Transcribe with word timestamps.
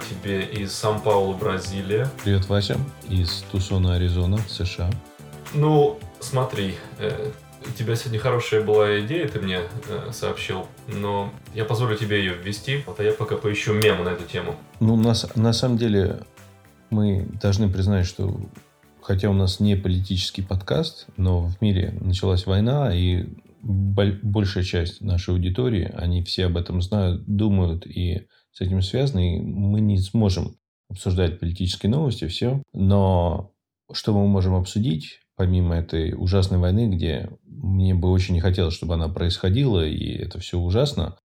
Тебе 0.00 0.44
из 0.44 0.72
Сан-Паулу, 0.72 1.34
Бразилия. 1.34 2.08
Привет, 2.24 2.48
Вася, 2.48 2.78
из 3.08 3.44
Тусона, 3.50 3.94
Аризона, 3.94 4.38
США. 4.48 4.90
Ну, 5.54 5.98
смотри, 6.20 6.74
э, 6.98 7.30
у 7.66 7.72
тебя 7.72 7.96
сегодня 7.96 8.18
хорошая 8.18 8.62
была 8.62 9.00
идея, 9.00 9.28
ты 9.28 9.40
мне 9.40 9.60
э, 9.88 10.10
сообщил, 10.12 10.66
но 10.88 11.32
я 11.54 11.64
позволю 11.64 11.96
тебе 11.96 12.18
ее 12.18 12.34
ввести, 12.34 12.84
а 12.86 13.02
я 13.02 13.12
пока 13.12 13.36
поищу 13.36 13.72
мем 13.74 14.04
на 14.04 14.10
эту 14.10 14.24
тему. 14.24 14.56
Ну, 14.80 14.96
на, 14.96 15.14
на 15.34 15.52
самом 15.52 15.78
деле, 15.78 16.20
мы 16.90 17.26
должны 17.40 17.68
признать, 17.68 18.06
что 18.06 18.38
хотя 19.00 19.30
у 19.30 19.34
нас 19.34 19.60
не 19.60 19.76
политический 19.76 20.42
подкаст, 20.42 21.06
но 21.16 21.46
в 21.46 21.60
мире 21.60 21.96
началась 22.00 22.46
война, 22.46 22.94
и 22.94 23.26
большая 23.62 24.64
часть 24.64 25.00
нашей 25.00 25.34
аудитории, 25.34 25.92
они 25.96 26.22
все 26.22 26.46
об 26.46 26.56
этом 26.56 26.80
знают, 26.82 27.24
думают 27.26 27.86
и 27.86 28.26
с 28.56 28.60
этим 28.62 28.80
связаны, 28.80 29.36
и 29.36 29.40
мы 29.40 29.82
не 29.82 29.98
сможем 29.98 30.56
обсуждать 30.88 31.38
политические 31.38 31.90
новости, 31.90 32.26
все. 32.26 32.62
Но 32.72 33.52
что 33.92 34.14
мы 34.14 34.26
можем 34.26 34.54
обсудить, 34.54 35.20
помимо 35.36 35.74
этой 35.74 36.14
ужасной 36.14 36.58
войны, 36.58 36.88
где 36.88 37.28
мне 37.44 37.94
бы 37.94 38.10
очень 38.10 38.32
не 38.32 38.40
хотелось, 38.40 38.72
чтобы 38.72 38.94
она 38.94 39.08
происходила, 39.08 39.86
и 39.86 40.08
это 40.10 40.40
все 40.40 40.58
ужасно, 40.58 41.18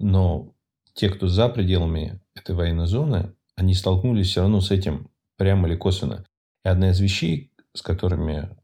но 0.00 0.54
те, 0.94 1.10
кто 1.10 1.28
за 1.28 1.50
пределами 1.50 2.22
этой 2.34 2.54
военной 2.54 2.86
зоны, 2.86 3.34
они 3.54 3.74
столкнулись 3.74 4.28
все 4.28 4.40
равно 4.40 4.62
с 4.62 4.70
этим 4.70 5.10
прямо 5.36 5.68
или 5.68 5.76
косвенно. 5.76 6.24
И 6.64 6.68
одна 6.68 6.90
из 6.90 7.00
вещей, 7.00 7.52
с 7.74 7.82
которыми 7.82 8.56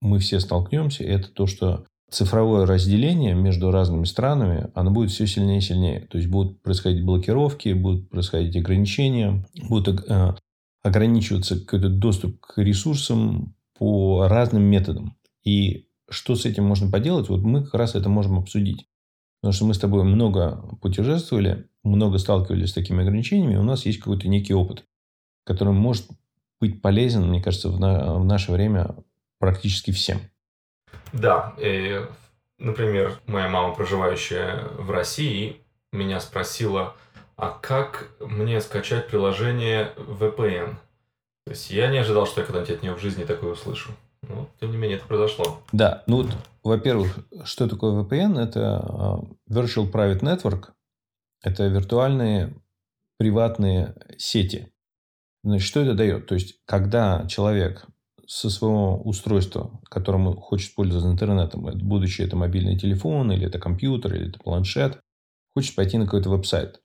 мы 0.00 0.20
все 0.20 0.38
столкнемся, 0.38 1.02
это 1.02 1.28
то, 1.32 1.46
что 1.46 1.86
цифровое 2.10 2.66
разделение 2.66 3.34
между 3.34 3.70
разными 3.70 4.04
странами, 4.04 4.70
оно 4.74 4.90
будет 4.90 5.10
все 5.10 5.26
сильнее 5.26 5.58
и 5.58 5.62
сильнее. 5.62 6.00
То 6.00 6.18
есть 6.18 6.28
будут 6.28 6.62
происходить 6.62 7.04
блокировки, 7.04 7.72
будут 7.72 8.10
происходить 8.10 8.56
ограничения, 8.56 9.44
будут 9.68 10.04
э, 10.08 10.34
ограничиваться 10.82 11.58
какой-то 11.58 11.88
доступ 11.88 12.40
к 12.40 12.58
ресурсам 12.58 13.54
по 13.78 14.26
разным 14.28 14.62
методам. 14.62 15.16
И 15.44 15.88
что 16.08 16.34
с 16.34 16.44
этим 16.44 16.64
можно 16.64 16.90
поделать, 16.90 17.28
вот 17.28 17.42
мы 17.42 17.64
как 17.64 17.74
раз 17.74 17.94
это 17.94 18.08
можем 18.08 18.38
обсудить. 18.38 18.86
Потому 19.40 19.52
что 19.54 19.64
мы 19.64 19.74
с 19.74 19.78
тобой 19.78 20.04
много 20.04 20.76
путешествовали, 20.82 21.68
много 21.82 22.18
сталкивались 22.18 22.70
с 22.70 22.74
такими 22.74 23.02
ограничениями, 23.02 23.56
у 23.56 23.62
нас 23.62 23.86
есть 23.86 23.98
какой-то 23.98 24.28
некий 24.28 24.52
опыт, 24.52 24.84
который 25.44 25.72
может 25.72 26.06
быть 26.60 26.82
полезен, 26.82 27.26
мне 27.26 27.40
кажется, 27.40 27.70
в, 27.70 27.80
на, 27.80 28.18
в 28.18 28.24
наше 28.24 28.52
время 28.52 28.96
практически 29.38 29.92
всем. 29.92 30.20
Да, 31.12 31.54
и, 31.58 32.06
например, 32.58 33.18
моя 33.26 33.48
мама, 33.48 33.74
проживающая 33.74 34.64
в 34.78 34.90
России, 34.90 35.60
меня 35.92 36.20
спросила, 36.20 36.94
а 37.36 37.50
как 37.50 38.10
мне 38.20 38.60
скачать 38.60 39.08
приложение 39.08 39.92
VPN? 39.96 40.76
То 41.46 41.52
есть 41.52 41.70
я 41.70 41.88
не 41.88 41.98
ожидал, 41.98 42.26
что 42.26 42.40
я 42.40 42.46
когда-нибудь 42.46 42.76
от 42.76 42.82
нее 42.82 42.94
в 42.94 43.00
жизни 43.00 43.24
такое 43.24 43.52
услышу. 43.52 43.90
Но, 44.22 44.48
тем 44.60 44.70
не 44.70 44.76
менее, 44.76 44.98
это 44.98 45.06
произошло. 45.06 45.62
Да, 45.72 46.04
ну 46.06 46.18
вот, 46.18 46.30
во-первых, 46.62 47.18
что 47.44 47.68
такое 47.68 48.02
VPN? 48.02 48.38
Это 48.38 48.76
а, 48.78 49.20
Virtual 49.50 49.90
Private 49.90 50.20
Network. 50.20 50.68
Это 51.42 51.66
виртуальные 51.66 52.54
приватные 53.18 53.94
сети. 54.18 54.72
Значит, 55.42 55.66
что 55.66 55.80
это 55.80 55.94
дает? 55.94 56.26
То 56.26 56.34
есть, 56.34 56.60
когда 56.66 57.26
человек 57.26 57.86
со 58.30 58.48
своего 58.48 58.96
устройства, 59.02 59.80
которым 59.90 60.28
он 60.28 60.36
хочет 60.36 60.76
пользоваться 60.76 61.10
интернетом, 61.10 61.68
будучи 61.80 62.22
это 62.22 62.36
мобильный 62.36 62.78
телефон, 62.78 63.32
или 63.32 63.48
это 63.48 63.58
компьютер, 63.58 64.14
или 64.14 64.28
это 64.28 64.38
планшет, 64.38 65.00
хочет 65.52 65.74
пойти 65.74 65.98
на 65.98 66.04
какой-то 66.04 66.30
веб-сайт. 66.30 66.80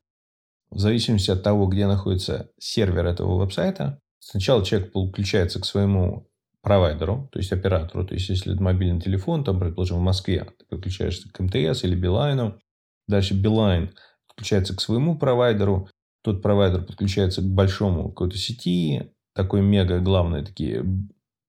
В 0.71 0.79
зависимости 0.79 1.29
от 1.29 1.43
того, 1.43 1.67
где 1.67 1.85
находится 1.85 2.49
сервер 2.57 3.05
этого 3.05 3.37
веб-сайта, 3.37 3.99
сначала 4.17 4.65
человек 4.65 4.91
подключается 4.91 5.61
к 5.61 5.65
своему 5.65 6.27
провайдеру, 6.63 7.29
то 7.31 7.37
есть 7.37 7.51
оператору. 7.51 8.07
То 8.07 8.15
есть, 8.15 8.27
если 8.27 8.53
это 8.53 8.63
мобильный 8.63 8.99
телефон, 8.99 9.43
там, 9.43 9.59
предположим, 9.59 9.97
в 9.97 10.01
Москве, 10.01 10.47
ты 10.57 10.65
подключаешься 10.67 11.29
к 11.31 11.39
МТС 11.39 11.83
или 11.83 11.93
Билайну. 11.95 12.59
Дальше 13.07 13.35
Билайн 13.39 13.91
подключается 14.27 14.75
к 14.75 14.81
своему 14.81 15.15
провайдеру. 15.19 15.89
Тот 16.23 16.41
провайдер 16.41 16.83
подключается 16.83 17.43
к 17.43 17.45
большому 17.45 18.09
какой-то 18.09 18.35
сети, 18.35 19.11
такой 19.35 19.61
мега 19.61 19.99
главной 19.99 20.43
такие 20.43 20.83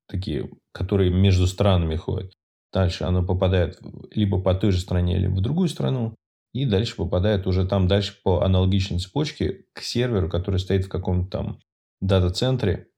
такие, 0.09 0.51
которые 0.73 1.11
между 1.11 1.47
странами 1.47 1.97
ходят. 1.97 2.33
Дальше 2.73 3.05
оно 3.05 3.25
попадает 3.25 3.81
либо 4.13 4.41
по 4.41 4.55
той 4.55 4.73
же 4.73 4.81
стране, 4.81 5.19
либо 5.19 5.35
в 5.35 5.41
другую 5.41 5.69
страну. 5.69 6.15
И 6.53 6.65
дальше 6.65 6.97
попадает 6.97 7.47
уже 7.47 7.67
там 7.67 7.87
дальше 7.87 8.19
по 8.23 8.43
аналогичной 8.43 8.99
цепочке 8.99 9.65
к 9.73 9.83
серверу, 9.83 10.29
который 10.29 10.59
стоит 10.59 10.87
в 10.87 10.89
каком-то 10.89 11.31
там 11.31 11.59
дата-центре. 12.01 12.89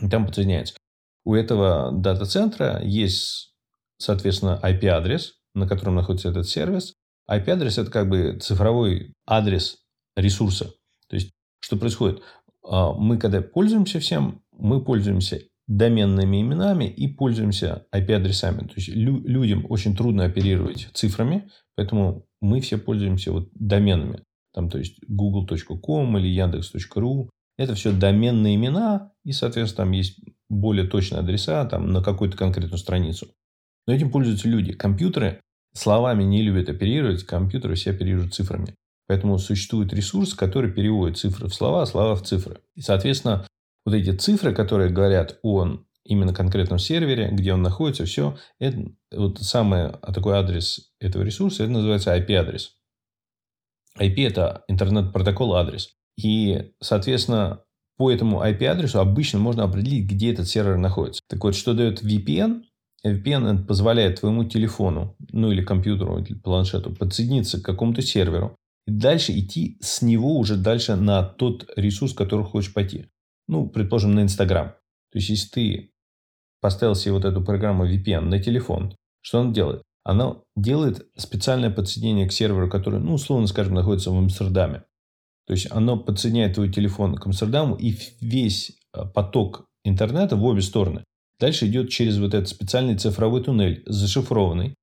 И 0.00 0.08
там 0.08 0.26
подсоединяется. 0.26 0.76
У 1.24 1.34
этого 1.34 1.92
дата-центра 1.92 2.82
есть, 2.82 3.54
соответственно, 3.98 4.60
IP-адрес, 4.62 5.34
на 5.54 5.66
котором 5.66 5.94
находится 5.94 6.28
этот 6.28 6.48
сервис. 6.48 6.94
IP-адрес– 7.30 7.78
это 7.78 7.90
как 7.90 8.08
бы 8.08 8.38
цифровой 8.38 9.14
адрес 9.26 9.78
ресурса. 10.16 10.74
То 11.08 11.16
есть, 11.16 11.32
что 11.60 11.76
происходит? 11.76 12.22
А, 12.62 12.92
мы, 12.92 13.18
когда 13.18 13.40
пользуемся 13.40 14.00
всем, 14.00 14.42
мы 14.52 14.84
пользуемся 14.84 15.40
доменными 15.66 16.42
именами 16.42 16.84
и 16.84 17.08
пользуемся 17.08 17.86
IP-адресами. 17.94 18.66
То 18.66 18.74
есть 18.76 18.88
лю- 18.88 19.26
людям 19.26 19.66
очень 19.68 19.96
трудно 19.96 20.24
оперировать 20.24 20.88
цифрами, 20.92 21.48
поэтому 21.76 22.26
мы 22.40 22.60
все 22.60 22.78
пользуемся 22.78 23.32
вот 23.32 23.48
доменами. 23.54 24.22
Там, 24.52 24.68
то 24.68 24.78
есть 24.78 24.98
google.com 25.08 26.18
или 26.18 26.28
яндекс.ру. 26.28 27.30
Это 27.56 27.74
все 27.74 27.92
доменные 27.92 28.56
имена, 28.56 29.12
и, 29.24 29.32
соответственно, 29.32 29.86
там 29.86 29.92
есть 29.92 30.18
более 30.48 30.86
точные 30.86 31.20
адреса 31.20 31.64
там, 31.66 31.92
на 31.92 32.02
какую-то 32.02 32.36
конкретную 32.36 32.78
страницу. 32.78 33.28
Но 33.86 33.94
этим 33.94 34.10
пользуются 34.10 34.48
люди. 34.48 34.72
Компьютеры 34.72 35.40
словами 35.72 36.24
не 36.24 36.42
любят 36.42 36.68
оперировать, 36.68 37.24
компьютеры 37.24 37.74
все 37.74 37.90
оперируют 37.90 38.34
цифрами. 38.34 38.74
Поэтому 39.06 39.38
существует 39.38 39.92
ресурс, 39.92 40.34
который 40.34 40.72
переводит 40.72 41.18
цифры 41.18 41.48
в 41.48 41.54
слова, 41.54 41.82
а 41.82 41.86
слова 41.86 42.14
в 42.16 42.22
цифры. 42.22 42.60
И, 42.74 42.80
соответственно, 42.80 43.46
вот 43.84 43.94
эти 43.94 44.10
цифры, 44.16 44.54
которые 44.54 44.90
говорят 44.90 45.38
о 45.42 45.78
именно 46.04 46.34
конкретном 46.34 46.78
сервере, 46.78 47.30
где 47.32 47.52
он 47.52 47.62
находится, 47.62 48.04
все, 48.04 48.36
это 48.58 48.92
вот 49.12 49.38
самый 49.40 49.86
а 49.86 50.12
такой 50.12 50.36
адрес 50.36 50.92
этого 51.00 51.22
ресурса, 51.22 51.64
это 51.64 51.72
называется 51.72 52.16
IP-адрес. 52.16 52.76
IP– 53.98 54.14
это 54.26 54.64
интернет-протокол 54.68 55.54
адрес. 55.54 55.94
И, 56.20 56.72
соответственно, 56.80 57.62
по 57.96 58.10
этому 58.10 58.42
IP-адресу 58.42 59.00
обычно 59.00 59.38
можно 59.38 59.64
определить, 59.64 60.06
где 60.06 60.32
этот 60.32 60.48
сервер 60.48 60.76
находится. 60.76 61.22
Так 61.28 61.42
вот, 61.42 61.54
что 61.54 61.74
дает 61.74 62.02
VPN? 62.02 62.62
VPN 63.06 63.64
позволяет 63.64 64.20
твоему 64.20 64.44
телефону, 64.44 65.16
ну 65.30 65.52
или 65.52 65.62
компьютеру, 65.62 66.18
или 66.18 66.34
планшету 66.34 66.94
подсоединиться 66.94 67.60
к 67.60 67.64
какому-то 67.64 68.02
серверу 68.02 68.56
и 68.86 68.90
дальше 68.90 69.32
идти 69.38 69.78
с 69.80 70.02
него 70.02 70.38
уже 70.38 70.56
дальше 70.56 70.96
на 70.96 71.22
тот 71.22 71.70
ресурс, 71.76 72.12
который 72.12 72.44
хочешь 72.44 72.72
пойти 72.72 73.06
ну, 73.48 73.68
предположим, 73.68 74.14
на 74.14 74.22
Инстаграм. 74.22 74.68
То 75.12 75.18
есть, 75.18 75.28
если 75.28 75.48
ты 75.48 75.90
поставил 76.60 76.94
себе 76.94 77.12
вот 77.12 77.24
эту 77.24 77.42
программу 77.42 77.86
VPN 77.86 78.20
на 78.20 78.42
телефон, 78.42 78.94
что 79.20 79.40
она 79.40 79.52
делает? 79.52 79.82
Она 80.04 80.36
делает 80.56 81.06
специальное 81.16 81.70
подсоединение 81.70 82.28
к 82.28 82.32
серверу, 82.32 82.68
который, 82.68 83.00
ну, 83.00 83.14
условно 83.14 83.46
скажем, 83.46 83.74
находится 83.74 84.10
в 84.10 84.18
Амстердаме. 84.18 84.84
То 85.46 85.52
есть, 85.52 85.70
оно 85.70 85.98
подсоединяет 85.98 86.54
твой 86.54 86.70
телефон 86.70 87.16
к 87.16 87.26
Амстердаму, 87.26 87.76
и 87.76 87.96
весь 88.20 88.78
э, 88.92 89.04
поток 89.06 89.66
интернета 89.84 90.36
в 90.36 90.44
обе 90.44 90.62
стороны 90.62 91.04
дальше 91.38 91.66
идет 91.66 91.90
через 91.90 92.18
вот 92.18 92.34
этот 92.34 92.48
специальный 92.48 92.96
цифровой 92.96 93.42
туннель, 93.42 93.82
зашифрованный. 93.86 94.74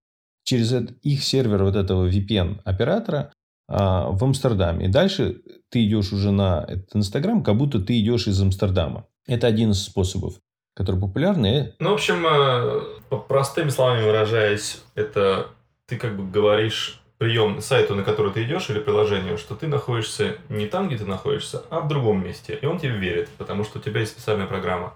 Через 0.43 0.73
их 1.03 1.23
сервер 1.23 1.63
вот 1.63 1.75
этого 1.75 2.09
VPN-оператора 2.09 3.31
а, 3.73 4.09
в 4.11 4.21
Амстердаме. 4.23 4.87
И 4.87 4.89
дальше 4.89 5.41
ты 5.69 5.85
идешь 5.85 6.11
уже 6.11 6.31
на 6.31 6.65
этот 6.67 6.93
Инстаграм, 6.95 7.41
как 7.41 7.55
будто 7.55 7.79
ты 7.79 7.99
идешь 8.01 8.27
из 8.27 8.41
Амстердама. 8.41 9.07
Это 9.27 9.47
один 9.47 9.71
из 9.71 9.81
способов, 9.81 10.33
который 10.75 10.99
популярный. 10.99 11.73
Ну, 11.79 11.91
в 11.91 11.93
общем, 11.93 12.25
э, 12.27 13.17
простыми 13.29 13.69
словами 13.69 14.03
выражаясь, 14.03 14.81
это 14.95 15.47
ты 15.85 15.95
как 15.95 16.17
бы 16.17 16.29
говоришь 16.29 17.01
прием 17.17 17.61
сайту, 17.61 17.95
на 17.95 18.03
который 18.03 18.33
ты 18.33 18.43
идешь, 18.43 18.69
или 18.69 18.79
приложению, 18.79 19.37
что 19.37 19.55
ты 19.55 19.67
находишься 19.67 20.35
не 20.49 20.65
там, 20.65 20.87
где 20.87 20.97
ты 20.97 21.05
находишься, 21.05 21.61
а 21.69 21.79
в 21.79 21.87
другом 21.87 22.23
месте. 22.25 22.57
И 22.61 22.65
он 22.65 22.77
тебе 22.77 22.97
верит, 22.97 23.29
потому 23.37 23.63
что 23.63 23.79
у 23.79 23.81
тебя 23.81 24.01
есть 24.01 24.11
специальная 24.11 24.47
программа. 24.47 24.95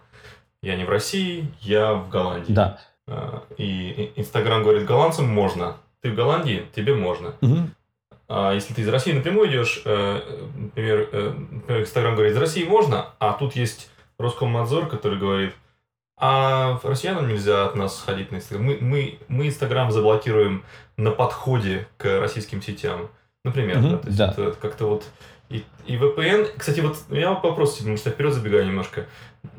Я 0.61 0.75
не 0.75 0.83
в 0.83 0.89
России, 0.89 1.47
я 1.61 1.93
в 1.93 2.09
Голландии. 2.09 2.51
Да. 2.51 2.79
А, 3.07 3.43
и 3.57 4.11
Инстаграм 4.17 4.63
говорит, 4.63 4.85
голландцам 4.85 5.29
можно. 5.29 5.77
Ты 6.01 6.11
в 6.11 6.15
Голландии, 6.15 6.65
тебе 6.75 6.93
можно. 6.93 7.35
Угу. 7.41 7.57
А 8.27 8.53
если 8.53 8.73
ты 8.73 8.81
из 8.81 8.89
России 8.89 9.13
напрямую 9.13 9.49
идешь, 9.49 9.81
э, 9.85 10.21
например, 10.55 11.09
э, 11.11 11.33
Инстаграм 11.81 12.15
говорит, 12.15 12.33
из 12.33 12.37
России 12.37 12.63
можно, 12.63 13.09
а 13.19 13.33
тут 13.33 13.55
есть 13.55 13.91
Роскомнадзор, 14.17 14.87
который 14.87 15.19
говорит, 15.19 15.53
а 16.17 16.79
россиянам 16.83 17.27
нельзя 17.27 17.65
от 17.65 17.75
нас 17.75 18.01
ходить 18.01 18.31
на 18.31 18.37
Инстаграм. 18.37 18.65
Мы, 18.65 18.77
мы, 18.79 19.19
мы 19.27 19.47
Инстаграм 19.47 19.91
заблокируем 19.91 20.63
на 20.97 21.11
подходе 21.11 21.87
к 21.97 22.19
российским 22.19 22.61
сетям. 22.61 23.09
Например, 23.43 23.77
угу, 23.77 23.89
да, 23.89 23.97
то 23.97 24.07
есть 24.07 24.17
да. 24.17 24.31
это 24.31 24.51
как-то 24.59 24.85
вот 24.85 25.03
И, 25.49 25.63
и 25.85 25.97
VPN, 25.97 26.49
кстати, 26.57 26.79
вот 26.79 26.97
я 27.09 27.33
вопрос 27.33 27.77
тебе, 27.77 27.91
может, 27.91 28.05
я 28.05 28.11
вперед 28.11 28.33
забегаю 28.33 28.65
немножко, 28.65 29.05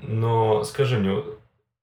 но 0.02 0.64
скажи 0.64 0.98
мне, 0.98 1.22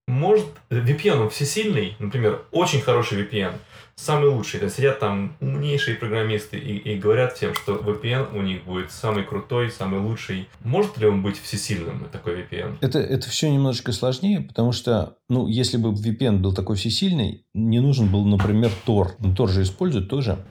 может 0.08 0.48
VPN 0.70 1.22
он 1.22 1.30
всесильный, 1.30 1.96
например, 2.00 2.42
очень 2.52 2.82
хороший 2.82 3.22
VPN, 3.22 3.54
самый 3.96 4.30
лучший, 4.30 4.60
то 4.60 4.70
сидят 4.70 5.00
там 5.00 5.36
умнейшие 5.40 5.98
программисты 5.98 6.58
и, 6.58 6.78
и 6.78 6.98
говорят 6.98 7.36
тем, 7.36 7.54
что 7.54 7.76
VPN 7.76 8.38
у 8.38 8.42
них 8.42 8.64
будет 8.64 8.92
самый 8.92 9.24
крутой, 9.24 9.72
самый 9.72 10.00
лучший. 10.00 10.48
Может 10.64 10.98
ли 10.98 11.08
он 11.08 11.22
быть 11.22 11.40
всесильным, 11.40 12.08
такой 12.12 12.42
VPN? 12.42 12.78
Это, 12.82 13.00
это 13.00 13.30
все 13.30 13.52
немножечко 13.52 13.92
сложнее, 13.92 14.42
потому 14.42 14.72
что, 14.72 15.18
ну, 15.30 15.48
если 15.48 15.78
бы 15.78 15.94
VPN 15.94 16.38
был 16.38 16.54
такой 16.54 16.76
всесильный, 16.76 17.46
не 17.54 17.80
нужен 17.80 18.12
был, 18.12 18.26
например, 18.26 18.72
Tor. 18.86 19.12
Ну, 19.20 19.34
Tor 19.34 19.48
же 19.48 19.62
использует 19.62 20.10
тоже. 20.10 20.44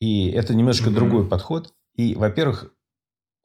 И 0.00 0.30
это 0.30 0.54
немножко 0.54 0.90
mm-hmm. 0.90 0.94
другой 0.94 1.28
подход. 1.28 1.72
И, 1.96 2.14
во-первых, 2.14 2.72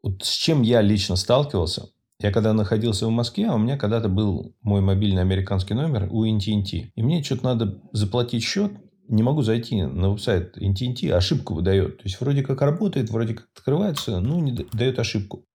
вот 0.04 0.24
с 0.24 0.32
чем 0.32 0.62
я 0.62 0.82
лично 0.82 1.16
сталкивался, 1.16 1.90
я 2.20 2.32
когда 2.32 2.54
находился 2.54 3.06
в 3.06 3.12
Москве, 3.12 3.48
а 3.48 3.54
у 3.54 3.60
меня 3.60 3.78
когда-то 3.78 4.10
был 4.10 4.56
мой 4.62 4.82
мобильный 4.82 5.22
американский 5.22 5.76
номер 5.76 6.08
у 6.10 6.26
AT&T. 6.26 6.92
И 6.96 7.04
мне 7.04 7.24
что-то 7.24 7.46
надо 7.46 7.82
заплатить 7.92 8.44
счет, 8.44 8.72
не 9.08 9.24
могу 9.24 9.42
зайти 9.42 9.82
на 9.82 10.10
веб-сайт 10.10 10.58
AT&T, 10.58 11.12
ошибку 11.12 11.54
выдает. 11.54 11.98
То 11.98 12.04
есть, 12.04 12.20
вроде 12.20 12.44
как 12.44 12.62
работает, 12.62 13.10
вроде 13.10 13.36
как 13.36 13.48
открывается, 13.56 14.20
но 14.20 14.40
не 14.40 14.52
дает 14.52 15.00
ошибку. 15.00 15.46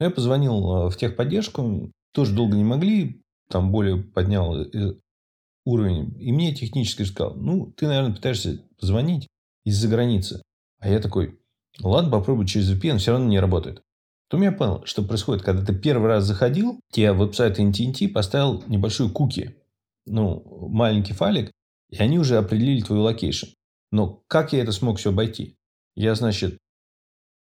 Я 0.00 0.10
позвонил 0.10 0.86
э, 0.86 0.90
в 0.90 0.96
техподдержку, 0.96 1.90
тоже 2.12 2.34
долго 2.34 2.56
не 2.56 2.64
могли, 2.64 3.22
там 3.48 3.72
более 3.72 3.96
поднял 3.96 4.56
э, 4.56 4.94
уровень. 5.64 6.14
И 6.18 6.32
мне 6.32 6.54
технически 6.54 7.02
сказал, 7.02 7.34
ну, 7.34 7.72
ты, 7.76 7.86
наверное, 7.86 8.14
пытаешься 8.14 8.62
позвонить 8.78 9.28
из-за 9.64 9.88
границы. 9.88 10.42
А 10.80 10.88
я 10.88 11.00
такой, 11.00 11.38
ладно, 11.80 12.10
попробуй 12.10 12.46
через 12.46 12.70
VPN, 12.70 12.98
все 12.98 13.12
равно 13.12 13.26
не 13.26 13.40
работает. 13.40 13.82
То 14.28 14.42
я 14.42 14.50
понял, 14.50 14.82
что 14.84 15.02
происходит, 15.02 15.44
когда 15.44 15.64
ты 15.64 15.74
первый 15.74 16.08
раз 16.08 16.24
заходил, 16.24 16.80
тебе 16.92 17.12
веб-сайт 17.12 17.58
NTNT 17.58 18.08
поставил 18.08 18.64
небольшую 18.66 19.10
куки, 19.10 19.56
ну, 20.04 20.68
маленький 20.68 21.12
файлик, 21.12 21.52
и 21.90 21.96
они 21.98 22.18
уже 22.18 22.36
определили 22.36 22.82
твой 22.82 22.98
location. 22.98 23.48
Но 23.92 24.22
как 24.26 24.52
я 24.52 24.62
это 24.62 24.72
смог 24.72 24.98
все 24.98 25.10
обойти? 25.10 25.56
Я, 25.94 26.14
значит, 26.14 26.58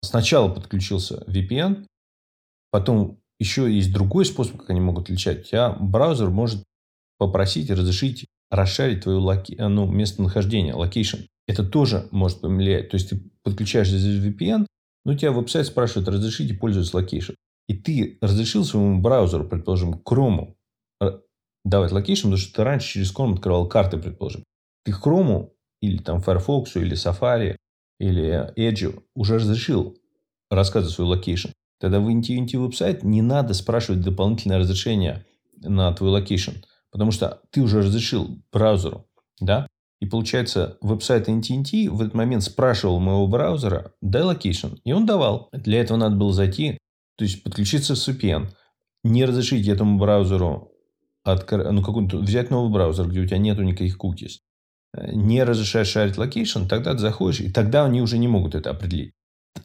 сначала 0.02 0.50
подключился 0.50 1.24
VPN, 1.28 1.86
потом 2.72 3.20
еще 3.40 3.74
есть 3.74 3.94
другой 3.94 4.26
способ, 4.26 4.58
как 4.58 4.70
они 4.70 4.80
могут 4.82 5.06
отличать. 5.06 5.52
Я 5.52 5.72
браузер 5.72 6.30
может 6.30 6.64
попросить 7.18 7.70
разрешить 7.70 8.28
расшарить 8.54 9.02
твое 9.02 9.18
loca... 9.18 9.56
ну, 9.60 9.88
местонахождение, 9.88 10.76
location. 10.76 11.22
Это 11.48 11.66
тоже 11.66 12.08
может 12.12 12.42
повлиять. 12.42 12.90
То 12.90 12.96
есть, 12.96 13.10
ты 13.10 13.20
подключаешься 13.44 14.00
через 14.00 14.24
VPN, 14.24 14.68
но 15.06 15.18
тебя 15.18 15.32
веб-сайт 15.32 15.66
спрашивает, 15.66 16.08
разрешите 16.08 16.54
пользоваться 16.54 16.96
location. 16.96 17.34
И 17.68 17.76
ты 17.76 18.18
разрешил 18.22 18.64
своему 18.64 19.02
браузеру, 19.02 19.48
предположим, 19.48 19.96
Chrome, 19.96 20.50
э, 20.50 20.54
давать 21.64 21.92
location, 21.92 22.28
потому 22.28 22.38
что 22.38 22.56
ты 22.56 22.64
раньше 22.64 22.94
через 22.94 23.14
Chrome 23.14 23.34
открывал 23.34 23.68
карты, 23.68 23.98
предположим. 23.98 24.44
Ты 24.84 24.92
Chrome 24.92 25.50
или 25.82 25.98
там 25.98 26.22
Firefox, 26.22 26.76
или 26.76 26.96
Safari, 26.96 27.56
или 28.00 28.54
Edge 28.58 29.02
уже 29.16 29.36
разрешил 29.36 29.98
рассказывать 30.50 30.94
свой 30.94 31.08
location. 31.08 31.50
Тогда 31.80 32.00
в 32.00 32.08
NTNT 32.08 32.58
веб-сайт 32.58 33.04
не 33.04 33.22
надо 33.22 33.54
спрашивать 33.54 34.02
дополнительное 34.02 34.60
разрешение 34.60 35.26
на 35.62 35.92
твой 35.94 36.12
location, 36.12 36.52
потому 36.92 37.12
что 37.12 37.42
ты 37.52 37.62
уже 37.62 37.80
разрешил 37.80 38.42
браузеру, 38.52 39.06
да? 39.40 39.68
И 40.00 40.06
получается, 40.06 40.78
веб-сайт 40.82 41.30
NTNT 41.30 41.90
в 41.90 42.02
этот 42.02 42.14
момент 42.14 42.44
спрашивал 42.44 43.00
моего 43.00 43.26
браузера, 43.28 43.94
дай 44.02 44.22
location, 44.22 44.76
и 44.84 44.92
он 44.92 45.06
давал. 45.06 45.50
Для 45.54 45.80
этого 45.80 45.98
надо 45.98 46.16
было 46.16 46.34
зайти, 46.34 46.78
то 47.18 47.24
есть 47.24 47.44
подключиться 47.44 47.96
с 47.96 48.10
VPN, 48.10 48.50
не 49.04 49.24
разрешить 49.26 49.68
этому 49.68 49.98
браузеру 49.98 50.73
от, 51.24 51.50
ну, 51.52 51.82
какой-то, 51.82 52.18
взять 52.18 52.50
новый 52.50 52.72
браузер, 52.72 53.08
где 53.08 53.22
у 53.22 53.26
тебя 53.26 53.38
нету 53.38 53.64
никаких 53.64 53.98
cookies, 53.98 54.40
не 55.12 55.44
разрешаешь 55.44 55.88
шарить 55.88 56.18
location, 56.18 56.66
тогда 56.66 56.94
ты 56.94 57.00
заходишь, 57.00 57.42
и 57.42 57.52
тогда 57.52 57.86
они 57.86 58.02
уже 58.02 58.18
не 58.18 58.28
могут 58.28 58.56
это 58.56 58.70
определить. 58.70 59.14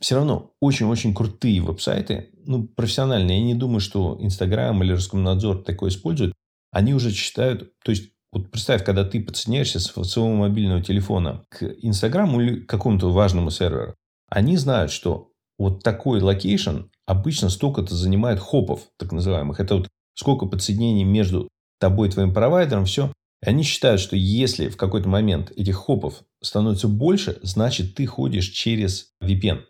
Все 0.01 0.17
равно 0.17 0.53
очень-очень 0.61 1.15
крутые 1.15 1.61
веб-сайты, 1.61 2.31
ну, 2.45 2.67
профессиональные. 2.67 3.39
Я 3.39 3.45
не 3.45 3.55
думаю, 3.55 3.81
что 3.81 4.17
Инстаграм 4.21 4.83
или 4.83 4.93
Роскомнадзор 4.93 5.65
такое 5.65 5.91
используют. 5.91 6.35
Они 6.71 6.95
уже 6.95 7.11
считают, 7.11 7.73
то 7.83 7.91
есть, 7.91 8.11
вот 8.31 8.51
представь, 8.51 8.85
когда 8.85 9.05
ты 9.05 9.23
подсоединяешься 9.23 9.81
с 9.81 9.87
своего 9.87 10.35
мобильного 10.35 10.83
телефона 10.83 11.45
к 11.49 11.63
Инстаграму 11.63 12.41
или 12.41 12.61
к 12.61 12.69
какому-то 12.69 13.11
важному 13.11 13.51
серверу, 13.51 13.95
они 14.29 14.57
знают, 14.59 14.91
что 14.91 15.31
вот 15.59 15.83
такой 15.83 16.21
location 16.21 16.83
обычно 17.07 17.49
столько-то 17.49 17.95
занимает 17.95 18.39
хопов, 18.39 18.83
так 18.99 19.13
называемых. 19.13 19.59
Это 19.61 19.77
вот 19.77 19.89
сколько 20.19 20.47
подсоединений 20.47 21.05
между 21.05 21.49
тобой 21.79 22.09
и 22.09 22.11
твоим 22.11 22.35
провайдером, 22.35 22.87
все. 22.87 23.13
Они 23.41 23.63
считают, 23.63 24.01
что 24.01 24.17
если 24.17 24.69
в 24.69 24.77
какой-то 24.77 25.09
момент 25.09 25.53
этих 25.57 25.77
хопов 25.77 26.23
становится 26.43 26.89
больше, 26.89 27.39
значит, 27.43 27.95
ты 27.95 28.05
ходишь 28.05 28.49
через 28.49 29.13
VPN. 29.23 29.61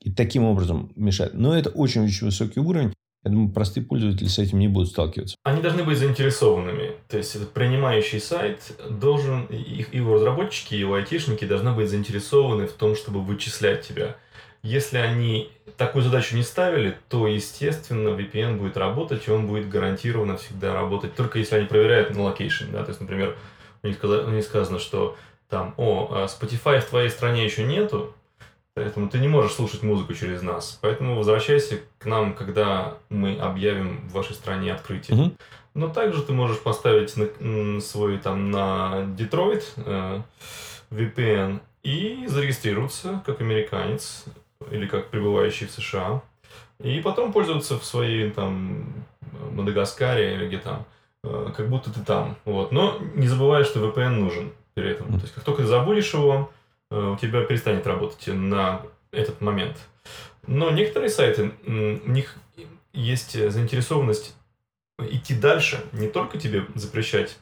И 0.00 0.12
таким 0.12 0.44
образом 0.44 0.92
мешает. 0.94 1.34
Но 1.34 1.56
это 1.58 1.70
очень-очень 1.70 2.26
высокий 2.26 2.60
уровень. 2.60 2.92
Я 3.24 3.32
думаю, 3.32 3.52
простые 3.52 3.84
пользователи 3.84 4.28
с 4.28 4.38
этим 4.38 4.60
не 4.60 4.68
будут 4.68 4.90
сталкиваться. 4.90 5.34
Они 5.42 5.60
должны 5.60 5.82
быть 5.82 5.98
заинтересованными. 5.98 6.92
То 7.08 7.16
есть, 7.16 7.34
этот 7.34 7.52
принимающий 7.52 8.20
сайт 8.20 8.60
должен, 8.88 9.46
их, 9.46 9.92
его 9.92 10.14
разработчики, 10.14 10.76
его 10.76 10.94
айтишники 10.94 11.44
должны 11.44 11.72
быть 11.72 11.90
заинтересованы 11.90 12.68
в 12.68 12.74
том, 12.74 12.94
чтобы 12.94 13.22
вычислять 13.22 13.82
тебя. 13.82 14.16
Если 14.66 14.98
они 14.98 15.52
такую 15.76 16.02
задачу 16.02 16.34
не 16.34 16.42
ставили, 16.42 16.98
то, 17.08 17.28
естественно, 17.28 18.08
VPN 18.08 18.56
будет 18.56 18.76
работать, 18.76 19.28
и 19.28 19.30
он 19.30 19.46
будет 19.46 19.68
гарантированно 19.68 20.36
всегда 20.38 20.74
работать, 20.74 21.14
только 21.14 21.38
если 21.38 21.54
они 21.54 21.66
проверяют 21.66 22.16
на 22.16 22.24
location. 22.24 22.72
Да? 22.72 22.82
То 22.82 22.88
есть, 22.88 23.00
например, 23.00 23.36
у 23.84 23.86
них, 23.86 24.02
у 24.02 24.30
них 24.30 24.44
сказано, 24.44 24.80
что 24.80 25.16
там, 25.48 25.72
о, 25.76 26.08
а 26.10 26.26
Spotify 26.26 26.80
в 26.80 26.86
твоей 26.86 27.10
стране 27.10 27.44
еще 27.44 27.62
нету, 27.62 28.12
поэтому 28.74 29.08
ты 29.08 29.20
не 29.20 29.28
можешь 29.28 29.52
слушать 29.52 29.84
музыку 29.84 30.14
через 30.14 30.42
нас. 30.42 30.80
Поэтому 30.82 31.16
возвращайся 31.16 31.78
к 31.98 32.06
нам, 32.06 32.34
когда 32.34 32.94
мы 33.08 33.38
объявим 33.38 34.08
в 34.08 34.14
вашей 34.14 34.34
стране 34.34 34.72
открытие. 34.72 35.16
Mm-hmm. 35.16 35.40
Но 35.74 35.88
также 35.90 36.22
ты 36.22 36.32
можешь 36.32 36.58
поставить 36.58 37.14
на, 37.16 37.80
свой 37.80 38.18
там 38.18 38.50
на 38.50 39.04
Детройт 39.16 39.72
э, 39.76 40.22
VPN 40.90 41.60
и 41.84 42.26
зарегистрироваться 42.26 43.22
как 43.24 43.40
американец 43.40 44.24
или 44.70 44.86
как 44.86 45.08
пребывающий 45.08 45.66
в 45.66 45.70
США, 45.70 46.22
и 46.78 47.00
потом 47.00 47.32
пользоваться 47.32 47.78
в 47.78 47.84
своей 47.84 48.30
там 48.30 48.92
Мадагаскаре 49.52 50.34
или 50.34 50.46
где 50.46 50.58
там, 50.58 50.84
э, 51.24 51.52
как 51.56 51.68
будто 51.68 51.92
ты 51.92 52.00
там. 52.00 52.36
Вот. 52.44 52.72
Но 52.72 52.98
не 53.14 53.28
забывай, 53.28 53.64
что 53.64 53.80
VPN 53.80 54.10
нужен 54.10 54.52
при 54.74 54.90
этом. 54.90 55.08
То 55.08 55.22
есть, 55.22 55.34
как 55.34 55.44
только 55.44 55.62
ты 55.62 55.68
забудешь 55.68 56.12
его, 56.12 56.50
э, 56.90 57.12
у 57.14 57.16
тебя 57.16 57.42
перестанет 57.44 57.86
работать 57.86 58.26
на 58.28 58.82
этот 59.10 59.40
момент. 59.40 59.76
Но 60.46 60.70
некоторые 60.70 61.08
сайты, 61.08 61.52
у 61.66 62.10
них 62.10 62.36
есть 62.92 63.32
заинтересованность 63.50 64.34
идти 64.98 65.34
дальше, 65.34 65.82
не 65.92 66.08
только 66.08 66.38
тебе 66.38 66.66
запрещать 66.74 67.38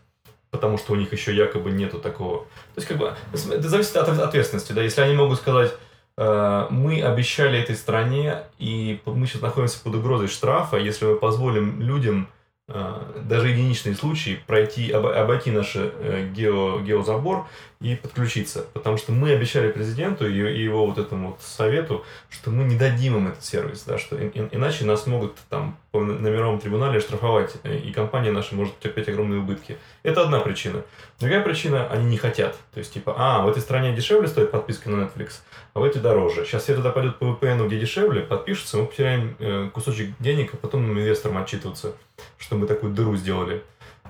потому 0.55 0.79
что 0.79 0.93
у 0.93 0.97
них 0.97 1.13
еще 1.13 1.35
якобы 1.35 1.73
нету 1.73 1.99
такого. 1.99 2.45
То 2.45 2.77
есть, 2.77 2.87
как 2.87 2.97
бы, 2.97 3.13
это 3.33 3.69
зависит 3.69 3.97
от 3.97 4.09
ответственности, 4.09 4.71
да, 4.71 4.83
если 4.83 5.01
они 5.01 5.15
могут 5.15 5.41
сказать, 5.41 5.75
мы 6.17 7.03
обещали 7.03 7.59
этой 7.59 7.75
стране, 7.75 8.45
и 8.59 9.01
мы 9.05 9.27
сейчас 9.27 9.43
находимся 9.43 9.83
под 9.83 9.97
угрозой 9.97 10.29
штрафа, 10.29 10.77
если 10.77 11.07
мы 11.07 11.17
позволим 11.17 11.81
людям 11.81 12.29
а, 12.67 13.21
даже 13.29 13.49
единичные 13.49 13.95
случаи 13.95 14.41
пройти, 14.47 14.91
обойти 14.91 15.51
наш 15.51 15.73
э, 15.77 16.31
гео, 16.35 16.81
геозабор 16.81 17.47
и 17.85 17.97
подключиться. 17.97 18.65
Потому 18.73 18.97
что 18.97 19.13
мы 19.13 19.33
обещали 19.33 19.71
президенту 19.71 20.27
и 20.27 20.33
его 20.33 20.87
вот 20.87 20.97
этому 20.97 21.33
вот 21.33 21.43
совету, 21.43 22.03
что 22.31 22.51
мы 22.51 22.65
не 22.65 22.77
дадим 22.77 23.17
им 23.19 23.29
этот 23.29 23.45
сервис, 23.45 23.85
да, 23.87 23.99
что 23.99 24.17
иначе 24.17 24.87
нас 24.87 25.07
могут 25.07 25.37
там 25.51 25.77
по, 25.93 26.01
мировом 26.01 26.59
трибунале 26.59 26.99
штрафовать, 26.99 27.55
э, 27.63 27.77
и 27.77 27.93
компания 27.93 28.33
наша 28.33 28.55
может 28.55 28.79
терпеть 28.81 29.09
огромные 29.09 29.41
убытки. 29.41 29.77
Это 30.03 30.23
одна 30.23 30.41
причина. 30.41 30.83
Другая 31.21 31.43
причина, 31.43 31.87
они 31.89 32.07
не 32.07 32.17
хотят. 32.17 32.57
То 32.73 32.79
есть, 32.79 32.95
типа, 32.95 33.15
а, 33.19 33.43
в 33.43 33.49
этой 33.49 33.61
стране 33.61 33.95
дешевле 33.95 34.29
стоит 34.29 34.51
подписка 34.51 34.89
на 34.89 35.05
Netflix, 35.05 35.43
а 35.75 35.81
в 35.81 35.85
этой 35.85 36.01
дороже. 36.01 36.47
Сейчас 36.47 36.63
все 36.63 36.75
туда 36.75 36.91
пойдут 36.91 37.19
по 37.19 37.27
VPN, 37.27 37.67
где 37.67 37.79
дешевле, 37.79 38.23
подпишутся, 38.23 38.79
мы 38.79 38.87
потеряем 38.87 39.37
э, 39.39 39.69
кусочек 39.75 40.15
денег, 40.21 40.55
а 40.55 40.57
потом 40.57 40.91
инвесторам 40.91 41.37
отчитываться, 41.37 41.93
что 42.39 42.57
мы 42.57 42.67
такую 42.67 42.95
дыру 42.95 43.15
сделали. 43.15 43.63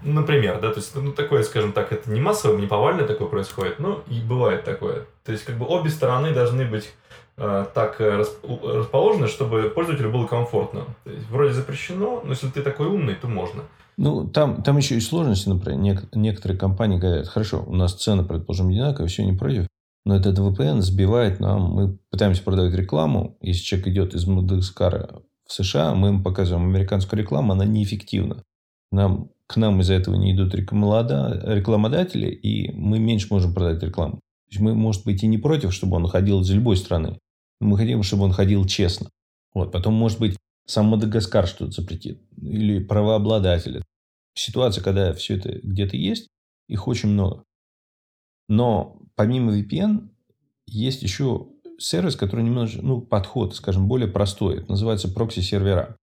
Например, 0.03 0.61
да, 0.61 0.71
то 0.71 0.81
есть, 0.81 0.95
ну, 0.95 1.13
такое, 1.13 1.43
скажем 1.43 1.73
так, 1.73 1.93
это 1.93 2.11
не 2.11 2.21
массово, 2.21 2.59
не 2.59 2.67
повально 2.67 3.05
такое 3.05 3.29
происходит, 3.29 3.79
но 3.79 4.03
и 4.09 4.21
бывает 4.21 4.65
такое. 4.65 5.07
То 5.25 5.33
есть, 5.33 5.45
как 5.45 5.57
бы 5.57 5.67
обе 5.67 5.89
стороны 5.89 6.35
должны 6.35 6.65
быть 6.67 6.93
э, 7.37 7.67
так 7.75 8.01
расположены, 8.01 9.29
чтобы 9.29 9.71
пользователю 9.75 10.11
было 10.11 10.27
комфортно. 10.27 10.85
То 11.05 11.11
есть, 11.11 11.31
вроде 11.31 11.55
запрещено, 11.55 12.21
но 12.25 12.31
если 12.31 12.49
ты 12.49 12.63
такой 12.63 12.89
умный, 12.89 13.15
то 13.15 13.29
можно. 13.29 13.63
Ну, 13.97 14.27
там, 14.27 14.63
там 14.63 14.77
еще 14.77 14.97
и 14.97 15.01
сложности, 15.01 15.49
например, 15.49 15.81
нек- 15.81 16.09
некоторые 16.15 16.59
компании 16.59 16.99
говорят, 16.99 17.29
хорошо, 17.29 17.65
у 17.67 17.75
нас 17.75 17.95
цены, 17.95 18.25
предположим, 18.25 18.69
одинаковые, 18.69 19.09
все 19.09 19.25
не 19.25 19.33
против, 19.33 19.69
но 20.05 20.17
этот 20.17 20.39
VPN 20.39 20.81
сбивает 20.81 21.41
нам, 21.41 21.63
мы 21.63 21.99
пытаемся 22.11 22.43
продавать 22.43 22.75
рекламу, 22.75 23.39
если 23.41 23.63
человек 23.63 23.89
идет 23.89 24.15
из 24.15 24.27
Мадагаскара 24.27 25.23
в 25.47 25.53
США, 25.53 25.95
мы 25.95 26.09
им 26.09 26.23
показываем 26.23 26.69
американскую 26.69 27.21
рекламу, 27.21 27.53
она 27.53 27.65
неэффективна. 27.65 28.43
Нам, 28.91 29.31
к 29.47 29.57
нам 29.57 29.81
из-за 29.81 29.95
этого 29.95 30.17
не 30.17 30.35
идут 30.35 30.55
рекламодатели, 30.55 32.31
и 32.31 32.73
мы 32.73 32.99
меньше 32.99 33.29
можем 33.31 33.55
продать 33.55 33.83
рекламу. 33.83 34.15
То 34.15 34.51
есть 34.51 34.61
мы, 34.61 34.75
может 34.75 35.05
быть, 35.05 35.23
и 35.23 35.27
не 35.27 35.39
против, 35.39 35.73
чтобы 35.73 35.97
он 35.97 36.07
ходил 36.07 36.41
из 36.41 36.51
любой 36.51 36.77
страны. 36.77 37.19
Но 37.61 37.69
мы 37.69 37.77
хотим, 37.77 38.03
чтобы 38.03 38.25
он 38.25 38.33
ходил 38.33 38.65
честно. 38.65 39.11
Вот. 39.53 39.73
Потом, 39.73 39.95
может 39.95 40.19
быть, 40.19 40.37
сам 40.67 40.87
Мадагаскар 40.87 41.47
что-то 41.47 41.73
запретит. 41.73 42.21
Или 42.37 42.79
правообладатели. 42.83 43.83
Ситуация, 44.35 44.83
когда 44.83 45.13
все 45.13 45.37
это 45.37 45.61
где-то 45.63 45.97
есть, 45.97 46.29
их 46.69 46.89
очень 46.89 47.11
много. 47.11 47.45
Но 48.49 48.99
помимо 49.15 49.57
VPN 49.57 50.09
есть 50.67 51.03
еще 51.03 51.49
сервис, 51.79 52.17
который 52.17 52.45
немножко, 52.45 52.81
ну, 52.83 53.01
подход, 53.01 53.55
скажем, 53.55 53.89
более 53.89 54.09
простой. 54.09 54.59
Это 54.59 54.71
называется 54.71 55.13
прокси-сервера. 55.13 55.97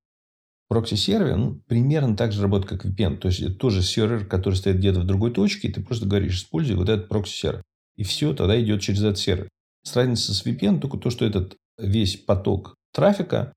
Прокси-сервер 0.71 1.35
ну, 1.35 1.61
примерно 1.67 2.15
так 2.15 2.31
же 2.31 2.41
работает, 2.41 2.69
как 2.69 2.85
VPN. 2.85 3.17
То 3.17 3.27
есть, 3.27 3.41
это 3.41 3.55
тоже 3.55 3.83
сервер, 3.83 4.25
который 4.25 4.53
стоит 4.53 4.77
где-то 4.77 5.01
в 5.01 5.05
другой 5.05 5.31
точке, 5.31 5.67
и 5.67 5.71
ты 5.73 5.81
просто 5.81 6.05
говоришь, 6.05 6.37
используй 6.37 6.77
вот 6.77 6.87
этот 6.87 7.09
прокси-сервер. 7.09 7.61
И 7.97 8.03
все 8.03 8.33
тогда 8.33 8.57
идет 8.57 8.79
через 8.79 9.03
этот 9.03 9.17
сервер. 9.17 9.49
С 9.83 9.93
разницей 9.97 10.33
с 10.33 10.45
VPN 10.45 10.79
только 10.79 10.97
то, 10.97 11.09
что 11.09 11.25
этот 11.25 11.57
весь 11.77 12.15
поток 12.15 12.75
трафика, 12.93 13.51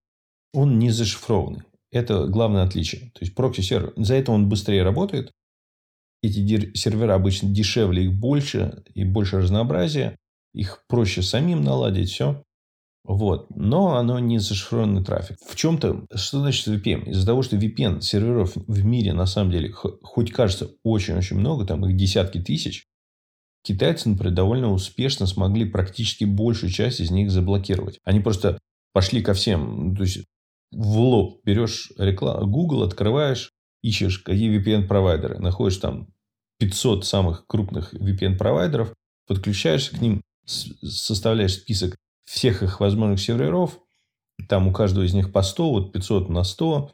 он 0.53 0.81
не 0.81 0.91
зашифрованный. 0.91 1.63
Это 1.93 2.27
главное 2.27 2.65
отличие. 2.65 3.13
То 3.13 3.21
есть 3.21 3.37
прокси-сервер, 3.37 3.93
за 3.95 4.15
это 4.17 4.33
он 4.33 4.49
быстрее 4.49 4.83
работает. 4.83 5.31
Эти 6.21 6.75
сервера 6.77 7.15
обычно 7.15 7.49
дешевле, 7.49 8.07
их 8.07 8.13
больше 8.13 8.83
и 8.93 9.05
больше 9.05 9.39
разнообразия. 9.39 10.17
Их 10.53 10.83
проще 10.89 11.23
самим 11.23 11.63
наладить, 11.63 12.11
все. 12.11 12.43
Вот. 13.05 13.55
Но 13.55 13.97
оно 13.97 14.19
не 14.19 14.39
зашифрованный 14.39 15.05
трафик. 15.05 15.37
В 15.47 15.55
чем-то, 15.55 16.07
что 16.15 16.41
значит 16.41 16.67
VPN? 16.67 17.11
Из-за 17.11 17.27
того, 17.27 17.43
что 17.43 17.57
VPN 17.57 18.01
серверов 18.01 18.53
в 18.57 18.85
мире 18.85 19.13
на 19.13 19.27
самом 19.27 19.51
деле 19.51 19.71
хоть 19.73 20.33
кажется 20.33 20.71
очень-очень 20.83 21.37
много, 21.37 21.67
там 21.67 21.85
их 21.87 21.97
десятки 21.97 22.41
тысяч, 22.41 22.87
китайцы, 23.63 24.09
например, 24.09 24.35
довольно 24.35 24.73
успешно 24.73 25.27
смогли 25.27 25.67
практически 25.67 26.25
большую 26.25 26.71
часть 26.71 27.01
из 27.01 27.11
них 27.11 27.31
заблокировать. 27.31 28.01
Они 28.05 28.21
просто 28.21 28.59
пошли 28.93 29.23
ко 29.23 29.35
всем. 29.35 29.95
То 29.97 30.03
есть, 30.03 30.25
в 30.73 30.99
лоб 30.99 31.41
берешь 31.45 31.93
рекламу, 31.99 32.47
Google 32.47 32.85
открываешь, 32.85 33.53
ищешь, 33.83 34.19
какие 34.21 34.59
VPN-провайдеры. 34.59 35.39
Находишь 35.41 35.77
там 35.77 36.09
500 36.59 37.05
самых 37.05 37.47
крупных 37.47 37.93
VPN-провайдеров, 37.93 38.95
подключаешься 39.27 39.95
к 39.95 40.01
ним, 40.01 40.23
составляешь 40.47 41.55
список 41.55 41.97
всех 42.25 42.63
их 42.63 42.81
возможных 42.81 43.21
серверов. 43.21 43.81
Там 44.49 44.69
у 44.69 44.73
каждого 44.73 45.05
из 45.05 45.15
них 45.15 45.33
по 45.33 45.43
100, 45.43 45.71
вот 45.71 45.93
500 45.93 46.29
на 46.29 46.45
100. 46.45 46.93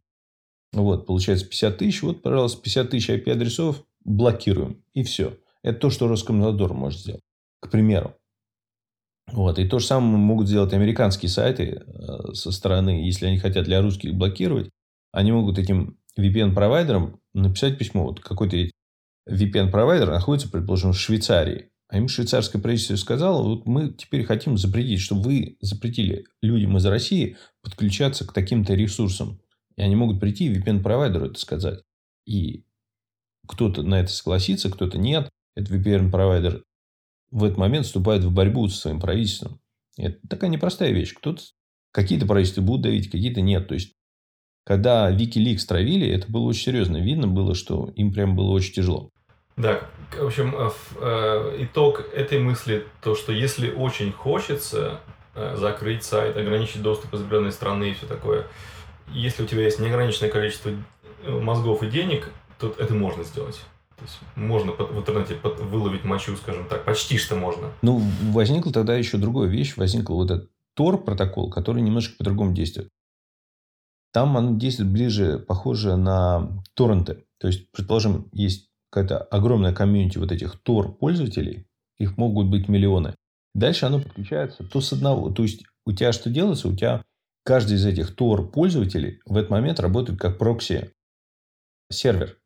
Вот, 0.73 1.07
получается 1.07 1.47
50 1.47 1.79
тысяч. 1.79 2.03
Вот, 2.03 2.23
пожалуйста, 2.23 2.63
50 2.63 2.91
тысяч 2.91 3.11
IP-адресов 3.11 3.85
блокируем. 4.05 4.83
И 4.95 5.03
все. 5.03 5.37
Это 5.63 5.79
то, 5.81 5.91
что 5.91 6.09
Роскомнадзор 6.09 6.75
может 6.75 7.01
сделать. 7.01 7.23
К 7.61 7.71
примеру. 7.71 8.15
Вот. 9.33 9.59
И 9.59 9.69
то 9.69 9.79
же 9.79 9.87
самое 9.87 10.17
могут 10.17 10.49
сделать 10.49 10.73
американские 10.73 11.29
сайты 11.29 11.83
э, 11.87 12.33
со 12.33 12.51
стороны, 12.51 13.05
если 13.05 13.27
они 13.27 13.39
хотят 13.39 13.65
для 13.65 13.81
русских 13.83 14.15
блокировать, 14.15 14.71
они 15.13 15.33
могут 15.33 15.59
этим 15.59 15.99
VPN-провайдерам 16.19 17.21
написать 17.35 17.79
письмо. 17.79 18.05
Вот 18.05 18.21
какой-то 18.21 18.57
VPN-провайдер 19.29 20.11
находится, 20.11 20.51
предположим, 20.51 20.93
в 20.93 20.99
Швейцарии. 20.99 21.70
А 21.91 21.97
им 21.97 22.07
швейцарское 22.07 22.63
правительство 22.63 22.95
сказало, 22.95 23.43
вот 23.43 23.67
мы 23.67 23.91
теперь 23.91 24.25
хотим 24.25 24.57
запретить, 24.57 25.01
чтобы 25.01 25.23
вы 25.23 25.57
запретили 25.61 26.25
людям 26.41 26.77
из 26.77 26.87
России 26.87 27.37
подключаться 27.63 28.25
к 28.25 28.33
таким-то 28.33 28.75
ресурсам. 28.75 29.41
И 29.75 29.83
они 29.83 29.97
могут 29.97 30.21
прийти 30.21 30.49
VPN-провайдеру 30.55 31.27
это 31.27 31.39
сказать. 31.41 31.81
И 32.27 32.65
кто-то 33.49 33.83
на 33.83 33.99
это 33.99 34.13
согласится, 34.13 34.71
кто-то 34.71 34.99
нет 34.99 35.31
этот 35.57 35.75
VPN-провайдер 35.75 36.63
в 37.33 37.45
этот 37.45 37.59
момент 37.59 37.87
вступает 37.87 38.23
в 38.23 38.33
борьбу 38.33 38.69
со 38.69 38.77
своим 38.77 39.01
правительством. 39.01 39.61
Это 39.97 40.19
такая 40.29 40.51
непростая 40.51 40.93
вещь. 40.93 41.15
Кто-то, 41.15 41.43
какие-то 41.93 42.27
правительства 42.27 42.63
будут 42.63 42.83
давить, 42.83 43.11
какие-то 43.11 43.41
нет. 43.41 43.69
То 43.69 43.75
есть, 43.75 43.95
когда 44.65 45.13
Wikileaks 45.13 45.67
травили, 45.67 46.09
это 46.09 46.31
было 46.31 46.43
очень 46.43 46.65
серьезно. 46.65 46.99
Видно 46.99 47.27
было, 47.27 47.55
что 47.55 47.93
им 47.97 48.13
прям 48.13 48.37
было 48.37 48.51
очень 48.51 48.75
тяжело. 48.75 49.11
Да, 49.57 49.81
в 50.19 50.27
общем, 50.27 50.55
э, 50.57 50.71
э, 51.01 51.57
итог 51.65 52.05
этой 52.15 52.39
мысли, 52.39 52.87
то, 53.03 53.15
что 53.15 53.33
если 53.33 53.71
очень 53.71 54.13
хочется 54.13 55.01
э, 55.35 55.57
закрыть 55.57 56.05
сайт, 56.05 56.37
ограничить 56.37 56.83
доступ 56.83 57.15
из 57.15 57.21
определенной 57.21 57.53
страны 57.53 57.91
и 57.91 57.95
все 57.95 58.07
такое, 58.07 58.47
если 59.09 59.43
у 59.43 59.47
тебя 59.47 59.63
есть 59.63 59.79
неограниченное 59.79 60.31
количество 60.31 60.73
мозгов 61.27 61.83
и 61.83 61.91
денег, 61.91 62.31
то 62.59 62.75
это 62.79 62.95
можно 62.95 63.25
сделать. 63.25 63.61
То 63.97 64.05
есть 64.05 64.19
можно 64.35 64.73
в 64.73 64.99
интернете 64.99 65.37
выловить 65.43 66.05
мочу, 66.05 66.35
скажем 66.37 66.67
так, 66.67 66.85
почти 66.87 67.19
что 67.19 67.37
можно. 67.37 67.71
Ну, 67.83 68.03
возникла 68.33 68.73
тогда 68.73 68.97
еще 68.97 69.19
другая 69.19 69.47
вещь. 69.47 69.77
Возникл 69.77 70.15
вот 70.15 70.31
этот 70.31 70.51
Tor 70.75 70.97
протокол, 70.97 71.51
который 71.51 71.83
немножко 71.83 72.17
по-другому 72.17 72.55
действует. 72.55 72.89
Там 74.13 74.37
он 74.37 74.59
действует 74.59 74.91
ближе, 74.91 75.39
похоже 75.39 75.97
на 75.97 76.63
торренты. 76.75 77.25
То 77.39 77.47
есть, 77.47 77.71
предположим, 77.73 78.29
есть 78.33 78.70
какая-то 78.91 79.19
огромная 79.19 79.73
комьюнити 79.73 80.19
вот 80.19 80.33
этих 80.33 80.61
Tor 80.65 80.93
пользователей, 80.93 81.67
их 81.99 82.17
могут 82.17 82.49
быть 82.49 82.69
миллионы. 82.69 83.15
Дальше 83.55 83.87
оно 83.87 84.01
подключается 84.01 84.65
то 84.65 84.81
с 84.81 84.93
одного. 84.93 85.31
То 85.31 85.43
есть, 85.43 85.65
у 85.87 85.93
тебя 85.93 86.13
что 86.13 86.31
делается? 86.31 86.69
У 86.69 86.77
тебя 86.77 87.03
каждый 87.45 87.77
из 87.77 87.87
этих 87.87 88.15
Tor 88.15 88.47
пользователей 88.49 89.21
в 89.25 89.37
этот 89.37 89.51
момент 89.51 89.81
работает 89.81 90.19
как 90.19 90.39
прокси 90.39 90.93
сервер. 91.91 92.39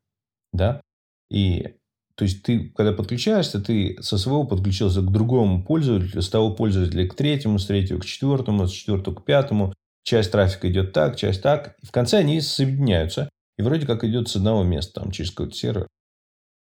Да? 0.51 0.81
И 1.29 1.75
то 2.15 2.23
есть 2.23 2.43
ты, 2.43 2.69
когда 2.69 2.93
подключаешься, 2.93 3.59
ты 3.59 3.97
со 4.01 4.17
своего 4.17 4.45
подключился 4.45 5.01
к 5.01 5.11
другому 5.11 5.63
пользователю, 5.63 6.21
с 6.21 6.29
того 6.29 6.51
пользователя 6.51 7.07
к 7.07 7.13
третьему, 7.13 7.59
с 7.59 7.65
третьего 7.65 7.99
к 7.99 8.05
четвертому, 8.05 8.67
с 8.67 8.71
четвертого 8.71 9.15
к 9.15 9.25
пятому. 9.25 9.73
Часть 10.03 10.31
трафика 10.31 10.69
идет 10.71 10.93
так, 10.93 11.17
часть 11.17 11.41
так. 11.41 11.75
И 11.81 11.85
в 11.85 11.91
конце 11.91 12.19
они 12.19 12.39
соединяются. 12.39 13.29
И 13.57 13.61
вроде 13.61 13.85
как 13.85 14.03
идет 14.03 14.29
с 14.29 14.35
одного 14.35 14.63
места, 14.63 15.01
там, 15.01 15.11
через 15.11 15.31
какой-то 15.31 15.55
сервер. 15.55 15.87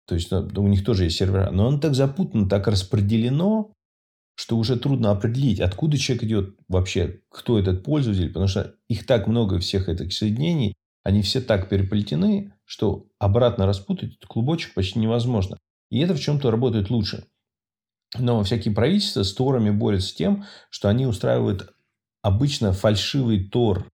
То 0.05 0.15
есть 0.15 0.31
ну, 0.31 0.48
у 0.55 0.67
них 0.67 0.83
тоже 0.83 1.05
есть 1.05 1.17
сервера. 1.17 1.50
Но 1.51 1.67
он 1.67 1.79
так 1.79 1.95
запутан, 1.95 2.50
так 2.50 2.67
распределено, 2.67 3.72
что 4.36 4.57
уже 4.57 4.77
трудно 4.77 5.12
определить, 5.12 5.60
откуда 5.60 5.98
человек 5.98 6.24
идет 6.24 6.55
вообще, 6.67 7.22
кто 7.29 7.60
этот 7.60 7.83
пользователь. 7.83 8.27
Потому 8.27 8.48
что 8.48 8.75
их 8.88 9.05
так 9.05 9.27
много, 9.27 9.60
всех 9.60 9.89
этих 9.89 10.13
соединений. 10.13 10.74
Они 11.03 11.22
все 11.22 11.41
так 11.41 11.67
переплетены, 11.67 12.53
что 12.63 13.07
обратно 13.19 13.65
распутать 13.65 14.15
этот 14.15 14.25
клубочек 14.25 14.74
почти 14.74 15.00
невозможно. 15.00 15.57
И 15.89 16.00
это 16.00 16.13
в 16.15 16.19
чем-то 16.19 16.50
работает 16.50 16.89
лучше. 16.89 17.27
Но 18.17 18.43
всякие 18.43 18.74
правительства 18.74 19.24
с 19.24 19.33
торами 19.33 19.69
борются 19.69 20.10
с 20.10 20.13
тем, 20.13 20.45
что 20.69 20.88
они 20.88 21.05
устраивают 21.05 21.74
обычно 22.22 22.72
фальшивый 22.72 23.50
тор 23.50 23.89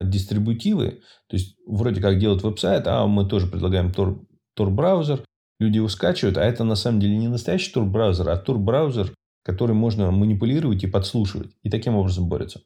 дистрибутивы. 0.00 1.02
То 1.28 1.36
есть, 1.36 1.56
вроде 1.66 2.00
как 2.00 2.18
делают 2.18 2.42
веб-сайт, 2.42 2.86
а 2.86 3.06
мы 3.06 3.28
тоже 3.28 3.46
предлагаем 3.46 3.92
тор, 3.92 4.26
тор-браузер. 4.54 5.24
Люди 5.62 5.76
его 5.76 5.88
скачивают, 5.88 6.36
а 6.38 6.42
это 6.42 6.64
на 6.64 6.74
самом 6.74 6.98
деле 6.98 7.16
не 7.16 7.28
настоящий 7.28 7.72
тор-браузер, 7.72 8.28
а 8.28 8.36
тор-браузер, 8.36 9.14
который 9.44 9.76
можно 9.76 10.10
манипулировать 10.10 10.82
и 10.82 10.88
подслушивать. 10.88 11.52
И 11.62 11.70
таким 11.70 11.94
образом 11.94 12.28
борются. 12.28 12.62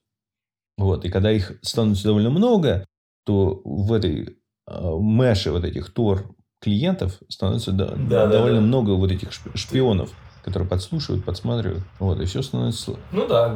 Вот. 0.78 1.04
И 1.04 1.10
когда 1.10 1.30
их 1.30 1.58
становится 1.60 2.04
довольно 2.04 2.30
много, 2.30 2.86
то 3.26 3.60
в 3.64 3.92
этой 3.92 4.38
э, 4.66 4.90
мэше 4.98 5.50
вот 5.50 5.64
этих 5.64 5.92
Тор 5.92 6.34
клиентов 6.62 7.20
становится 7.28 7.72
да, 7.72 7.94
да, 7.96 8.26
довольно 8.28 8.60
да. 8.60 8.66
много 8.66 8.92
вот 8.92 9.10
этих 9.10 9.30
шпионов, 9.32 10.14
которые 10.42 10.66
подслушивают, 10.66 11.22
подсматривают. 11.22 11.84
Вот, 11.98 12.18
и 12.18 12.24
все 12.24 12.40
становится... 12.40 12.96
Ну 13.12 13.28
да, 13.28 13.54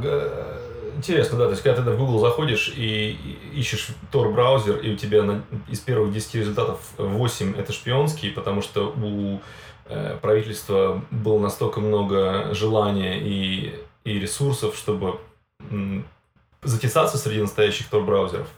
интересно, 1.00 1.38
да. 1.38 1.45
То 1.47 1.50
есть, 1.52 1.62
когда 1.62 1.83
ты 1.83 1.90
в 1.90 1.99
Google 1.99 2.19
заходишь 2.21 2.73
и 2.76 3.16
ищешь 3.54 3.88
Tor 4.12 4.33
браузер, 4.33 4.76
и 4.76 4.92
у 4.92 4.97
тебя 4.97 5.23
на, 5.23 5.42
из 5.69 5.80
первых 5.80 6.12
10 6.12 6.35
результатов 6.37 6.80
8 6.99 7.57
это 7.57 7.73
шпионские, 7.73 8.33
потому 8.33 8.62
что 8.62 8.95
у 8.97 9.40
э, 9.87 10.19
правительства 10.21 11.02
было 11.11 11.38
настолько 11.38 11.80
много 11.80 12.52
желания 12.52 13.19
и, 13.19 13.75
и 14.04 14.19
ресурсов, 14.19 14.76
чтобы 14.76 15.19
м, 15.71 16.04
затесаться 16.62 17.19
среди 17.19 17.40
настоящих 17.40 17.90
Tor 17.90 18.04
браузеров 18.04 18.49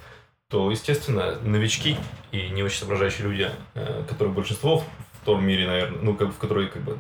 то, 0.53 0.71
естественно, 0.71 1.39
новички 1.41 1.97
и 2.31 2.51
не 2.51 2.63
очень 2.63 2.81
соображающие 2.81 3.27
люди, 3.27 3.51
э, 3.73 4.05
которые 4.07 4.35
большинство 4.35 4.85
в 5.23 5.25
том 5.25 5.43
мире, 5.43 5.67
наверное, 5.67 5.99
ну, 6.03 6.15
как, 6.15 6.35
в 6.35 6.37
которые 6.37 6.69
как 6.69 6.83
бы 6.83 6.99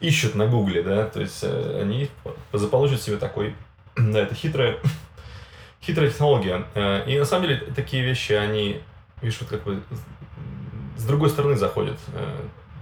ищут 0.00 0.34
на 0.34 0.46
гугле, 0.46 0.82
да, 0.82 1.06
то 1.06 1.18
есть 1.18 1.42
э, 1.42 1.80
они 1.80 2.10
заполучат 2.52 3.00
себе 3.00 3.16
такой, 3.16 3.54
да, 4.12 4.20
это 4.20 4.34
хитрая, 4.34 4.78
хитрая 5.82 6.10
технология. 6.10 6.64
Э, 6.74 7.04
и 7.06 7.18
на 7.18 7.24
самом 7.24 7.48
деле 7.48 7.58
такие 7.74 8.02
вещи, 8.02 8.32
они, 8.32 8.80
видишь, 9.22 9.40
вот 9.40 9.50
как 9.50 9.64
бы 9.64 9.82
с 10.96 11.04
другой 11.04 11.30
стороны 11.30 11.56
заходят. 11.56 11.98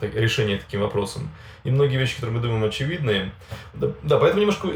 так, 0.00 0.14
решение 0.14 0.58
таким 0.58 0.80
вопросам. 0.80 1.30
И 1.64 1.70
многие 1.70 1.96
вещи, 1.96 2.14
которые 2.14 2.37
мы 2.37 2.42
думаем 2.42 2.64
очевидные. 2.64 3.32
Да, 3.75 3.88
да, 4.02 4.18
поэтому 4.18 4.40
немножко 4.40 4.68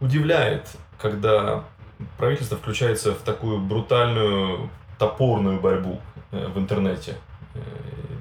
удивляет, 0.00 0.68
когда 0.98 1.64
правительство 2.16 2.56
включается 2.56 3.12
в 3.12 3.18
такую 3.18 3.58
брутальную, 3.58 4.70
топорную 4.98 5.60
борьбу 5.60 6.00
э, 6.32 6.48
в 6.48 6.58
интернете. 6.58 7.16
Э, 7.54 7.60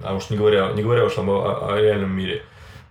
а 0.04 0.14
уж 0.16 0.30
не 0.30 0.38
говоря, 0.38 0.72
не 0.74 0.84
говоря 0.84 1.06
уж 1.06 1.18
об, 1.18 1.30
о, 1.30 1.74
о 1.74 1.80
реальном 1.80 2.12
мире. 2.12 2.44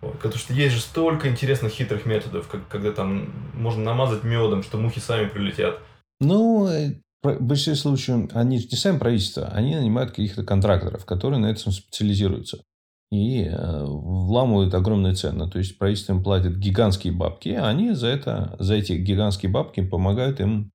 Потому 0.02 0.35
что 0.35 0.52
есть 0.52 0.75
же 0.75 0.80
столько 0.80 1.28
интересных 1.28 1.73
хитрых 1.73 2.06
методов, 2.06 2.49
как, 2.49 2.66
когда 2.66 2.90
там 2.90 3.32
можно 3.54 3.85
намазать 3.85 4.25
медом, 4.25 4.64
что 4.64 4.76
мухи 4.76 4.99
сами 4.99 5.28
прилетят. 5.28 5.78
Ну, 6.18 6.66
э, 6.66 7.00
в 7.23 7.40
большинстве 7.40 7.76
случаев 7.76 8.30
они 8.35 8.56
не 8.56 8.76
сами 8.76 8.99
правительство, 8.99 9.47
они 9.47 9.76
нанимают 9.76 10.11
каких-то 10.11 10.42
контракторов, 10.42 11.06
которые 11.06 11.38
на 11.38 11.47
этом 11.47 11.71
специализируются. 11.71 12.64
И 13.12 13.44
э, 13.44 13.85
вламывают 13.85 14.75
огромные 14.75 15.14
цены. 15.14 15.49
То 15.49 15.59
есть, 15.59 15.78
правительство 15.78 16.14
им 16.14 16.25
платит 16.25 16.59
гигантские 16.59 17.12
бабки, 17.12 17.50
а 17.50 17.68
они 17.68 17.92
за, 17.92 18.09
это, 18.09 18.56
за 18.59 18.75
эти 18.75 18.94
гигантские 18.94 19.52
бабки 19.52 19.87
помогают 19.87 20.40
им 20.40 20.73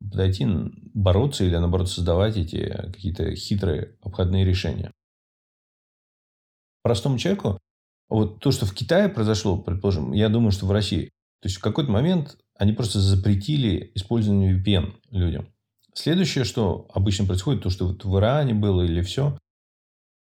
подойти, 0.00 0.48
бороться 0.94 1.44
или, 1.44 1.56
наоборот, 1.56 1.88
создавать 1.88 2.36
эти 2.36 2.68
какие-то 2.92 3.36
хитрые 3.36 3.96
обходные 4.02 4.44
решения. 4.44 4.90
Простому 6.82 7.18
человеку 7.18 7.60
вот 8.08 8.40
то, 8.40 8.50
что 8.50 8.66
в 8.66 8.74
Китае 8.74 9.08
произошло, 9.08 9.56
предположим, 9.56 10.12
я 10.12 10.28
думаю, 10.28 10.50
что 10.52 10.66
в 10.66 10.72
России. 10.72 11.10
То 11.40 11.48
есть 11.48 11.56
в 11.56 11.60
какой-то 11.60 11.90
момент 11.90 12.36
они 12.58 12.72
просто 12.72 13.00
запретили 13.00 13.90
использование 13.94 14.56
VPN 14.56 14.94
людям. 15.10 15.48
Следующее, 15.94 16.44
что 16.44 16.88
обычно 16.92 17.26
происходит, 17.26 17.62
то, 17.62 17.70
что 17.70 17.86
вот 17.86 18.04
в 18.04 18.16
Иране 18.18 18.54
было 18.54 18.82
или 18.82 19.00
все, 19.02 19.38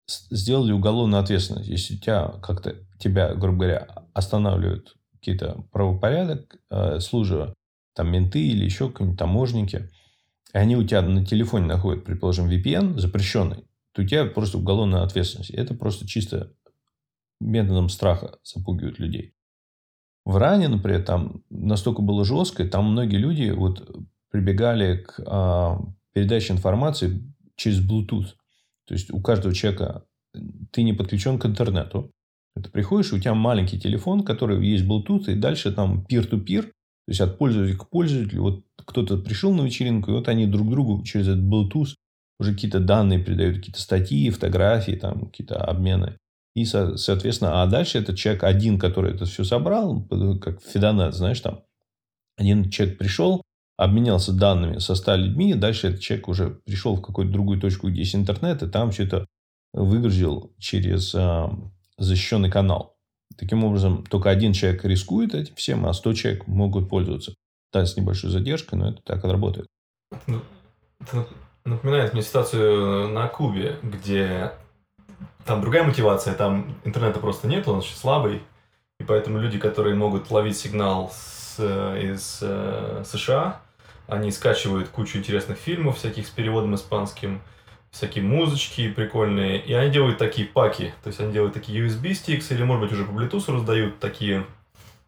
сделали 0.07 0.71
уголовную 0.71 1.21
ответственность. 1.21 1.69
Если 1.69 1.95
тебя 1.95 2.27
как-то 2.41 2.75
тебя, 2.99 3.33
грубо 3.33 3.59
говоря, 3.59 3.87
останавливают 4.13 4.95
какие-то 5.13 5.63
правопорядок, 5.71 6.57
э, 6.69 6.99
служа 6.99 7.53
там 7.95 8.11
менты 8.11 8.45
или 8.45 8.65
еще 8.65 8.89
какие-нибудь 8.89 9.19
таможники, 9.19 9.89
и 10.53 10.57
они 10.57 10.75
у 10.75 10.83
тебя 10.83 11.01
на 11.01 11.25
телефоне 11.25 11.65
находят, 11.65 12.03
предположим, 12.03 12.49
VPN 12.49 12.99
запрещенный, 12.99 13.65
то 13.93 14.01
у 14.01 14.05
тебя 14.05 14.25
просто 14.25 14.57
уголовная 14.57 15.03
ответственность. 15.03 15.51
Это 15.51 15.73
просто 15.73 16.07
чисто 16.07 16.51
методом 17.41 17.89
страха 17.89 18.37
запугивают 18.43 18.99
людей. 18.99 19.33
В 20.25 20.37
Иране, 20.37 20.67
например, 20.67 21.03
там 21.03 21.43
настолько 21.49 22.01
было 22.01 22.23
жестко, 22.23 22.67
там 22.67 22.91
многие 22.91 23.17
люди 23.17 23.49
вот 23.49 23.89
прибегали 24.29 24.97
к 24.97 25.19
а, 25.25 25.79
передаче 26.13 26.53
информации 26.53 27.21
через 27.55 27.79
Bluetooth. 27.85 28.27
То 28.87 28.93
есть 28.93 29.11
у 29.11 29.21
каждого 29.21 29.53
человека 29.53 30.05
ты 30.71 30.83
не 30.83 30.93
подключен 30.93 31.39
к 31.39 31.45
интернету. 31.45 32.11
Ты 32.55 32.69
приходишь, 32.69 33.13
у 33.13 33.19
тебя 33.19 33.33
маленький 33.33 33.79
телефон, 33.79 34.23
который 34.23 34.65
есть 34.65 34.85
Bluetooth, 34.85 35.31
и 35.31 35.35
дальше 35.35 35.71
там 35.71 36.05
peer-to-peer, 36.09 36.63
то 36.63 37.09
есть 37.09 37.21
от 37.21 37.37
пользователя 37.37 37.77
к 37.77 37.89
пользователю. 37.89 38.41
Вот 38.41 38.63
кто-то 38.77 39.17
пришел 39.17 39.53
на 39.53 39.61
вечеринку, 39.61 40.11
и 40.11 40.13
вот 40.13 40.27
они 40.27 40.45
друг 40.45 40.69
другу 40.69 41.03
через 41.03 41.29
этот 41.29 41.43
Bluetooth 41.43 41.95
уже 42.39 42.53
какие-то 42.53 42.79
данные 42.79 43.23
передают, 43.23 43.57
какие-то 43.57 43.79
статьи, 43.79 44.29
фотографии, 44.29 44.93
там 44.93 45.27
какие-то 45.27 45.63
обмены. 45.63 46.17
И, 46.53 46.65
соответственно, 46.65 47.63
а 47.63 47.67
дальше 47.67 47.97
этот 47.97 48.17
человек 48.17 48.43
один, 48.43 48.77
который 48.77 49.13
это 49.13 49.25
все 49.25 49.43
собрал, 49.43 50.05
как 50.41 50.61
Фидонет, 50.61 51.13
знаешь, 51.13 51.39
там, 51.39 51.63
один 52.37 52.69
человек 52.69 52.97
пришел, 52.97 53.41
обменялся 53.77 54.33
данными 54.33 54.79
со 54.79 54.95
100 54.95 55.15
людьми, 55.15 55.53
дальше 55.53 55.87
этот 55.87 56.01
человек 56.01 56.27
уже 56.27 56.49
пришел 56.65 56.95
в 56.95 57.01
какую-то 57.01 57.31
другую 57.31 57.59
точку, 57.59 57.89
где 57.89 58.01
есть 58.01 58.15
интернет, 58.15 58.61
и 58.63 58.69
там 58.69 58.91
все 58.91 59.05
это 59.05 59.25
выгрузил 59.73 60.53
через 60.59 61.15
э, 61.15 61.49
защищенный 61.97 62.51
канал. 62.51 62.97
Таким 63.37 63.63
образом, 63.63 64.05
только 64.05 64.29
один 64.29 64.53
человек 64.53 64.83
рискует 64.83 65.33
этим 65.33 65.55
всем, 65.55 65.85
а 65.85 65.93
100 65.93 66.13
человек 66.13 66.47
могут 66.47 66.89
пользоваться. 66.89 67.33
Да, 67.71 67.85
с 67.85 67.95
небольшой 67.95 68.29
задержкой, 68.29 68.77
но 68.77 68.89
это 68.89 69.01
так 69.03 69.23
и 69.23 69.27
работает. 69.27 69.67
Ну, 70.27 70.41
напоминает 71.63 72.13
мне 72.13 72.21
ситуацию 72.21 73.07
на 73.09 73.27
Кубе, 73.29 73.77
где 73.81 74.51
там 75.45 75.61
другая 75.61 75.83
мотивация, 75.83 76.33
там 76.33 76.75
интернета 76.83 77.19
просто 77.19 77.47
нет, 77.47 77.67
он 77.67 77.79
очень 77.79 77.95
слабый, 77.95 78.41
и 78.99 79.03
поэтому 79.03 79.39
люди, 79.39 79.57
которые 79.57 79.95
могут 79.95 80.29
ловить 80.31 80.57
сигнал 80.57 81.11
с, 81.11 81.59
из 81.59 82.39
э, 82.41 83.03
США, 83.05 83.59
они 84.07 84.31
скачивают 84.31 84.89
кучу 84.89 85.17
интересных 85.17 85.57
фильмов 85.57 85.97
всяких 85.97 86.27
с 86.27 86.29
переводом 86.29 86.75
испанским, 86.75 87.41
всякие 87.91 88.23
музычки 88.23 88.89
прикольные, 88.89 89.59
и 89.59 89.73
они 89.73 89.91
делают 89.91 90.17
такие 90.17 90.47
паки, 90.47 90.93
то 91.03 91.07
есть 91.07 91.19
они 91.19 91.33
делают 91.33 91.53
такие 91.53 91.85
USB-стиксы, 91.85 92.53
или, 92.53 92.63
может 92.63 92.83
быть, 92.83 92.93
уже 92.93 93.05
по 93.05 93.11
Bluetooth 93.11 93.53
раздают 93.53 93.99
такие, 93.99 94.45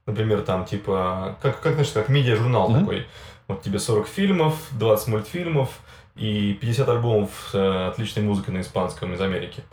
например, 0.05 0.41
там, 0.41 0.65
типа, 0.65 1.37
как, 1.41 1.61
как 1.61 1.73
знаешь, 1.73 1.91
как 1.91 2.09
медиа-журнал 2.09 2.71
mm-hmm. 2.71 2.79
такой, 2.79 3.07
вот 3.47 3.61
тебе 3.61 3.79
40 3.79 4.07
фильмов, 4.07 4.55
20 4.71 5.07
мультфильмов 5.07 5.69
и 6.15 6.53
50 6.53 6.89
альбомов 6.89 7.29
с 7.51 7.55
э, 7.55 7.87
отличной 7.87 8.23
музыкой 8.23 8.53
на 8.53 8.61
испанском 8.61 9.13
из 9.13 9.21
Америки. 9.21 9.63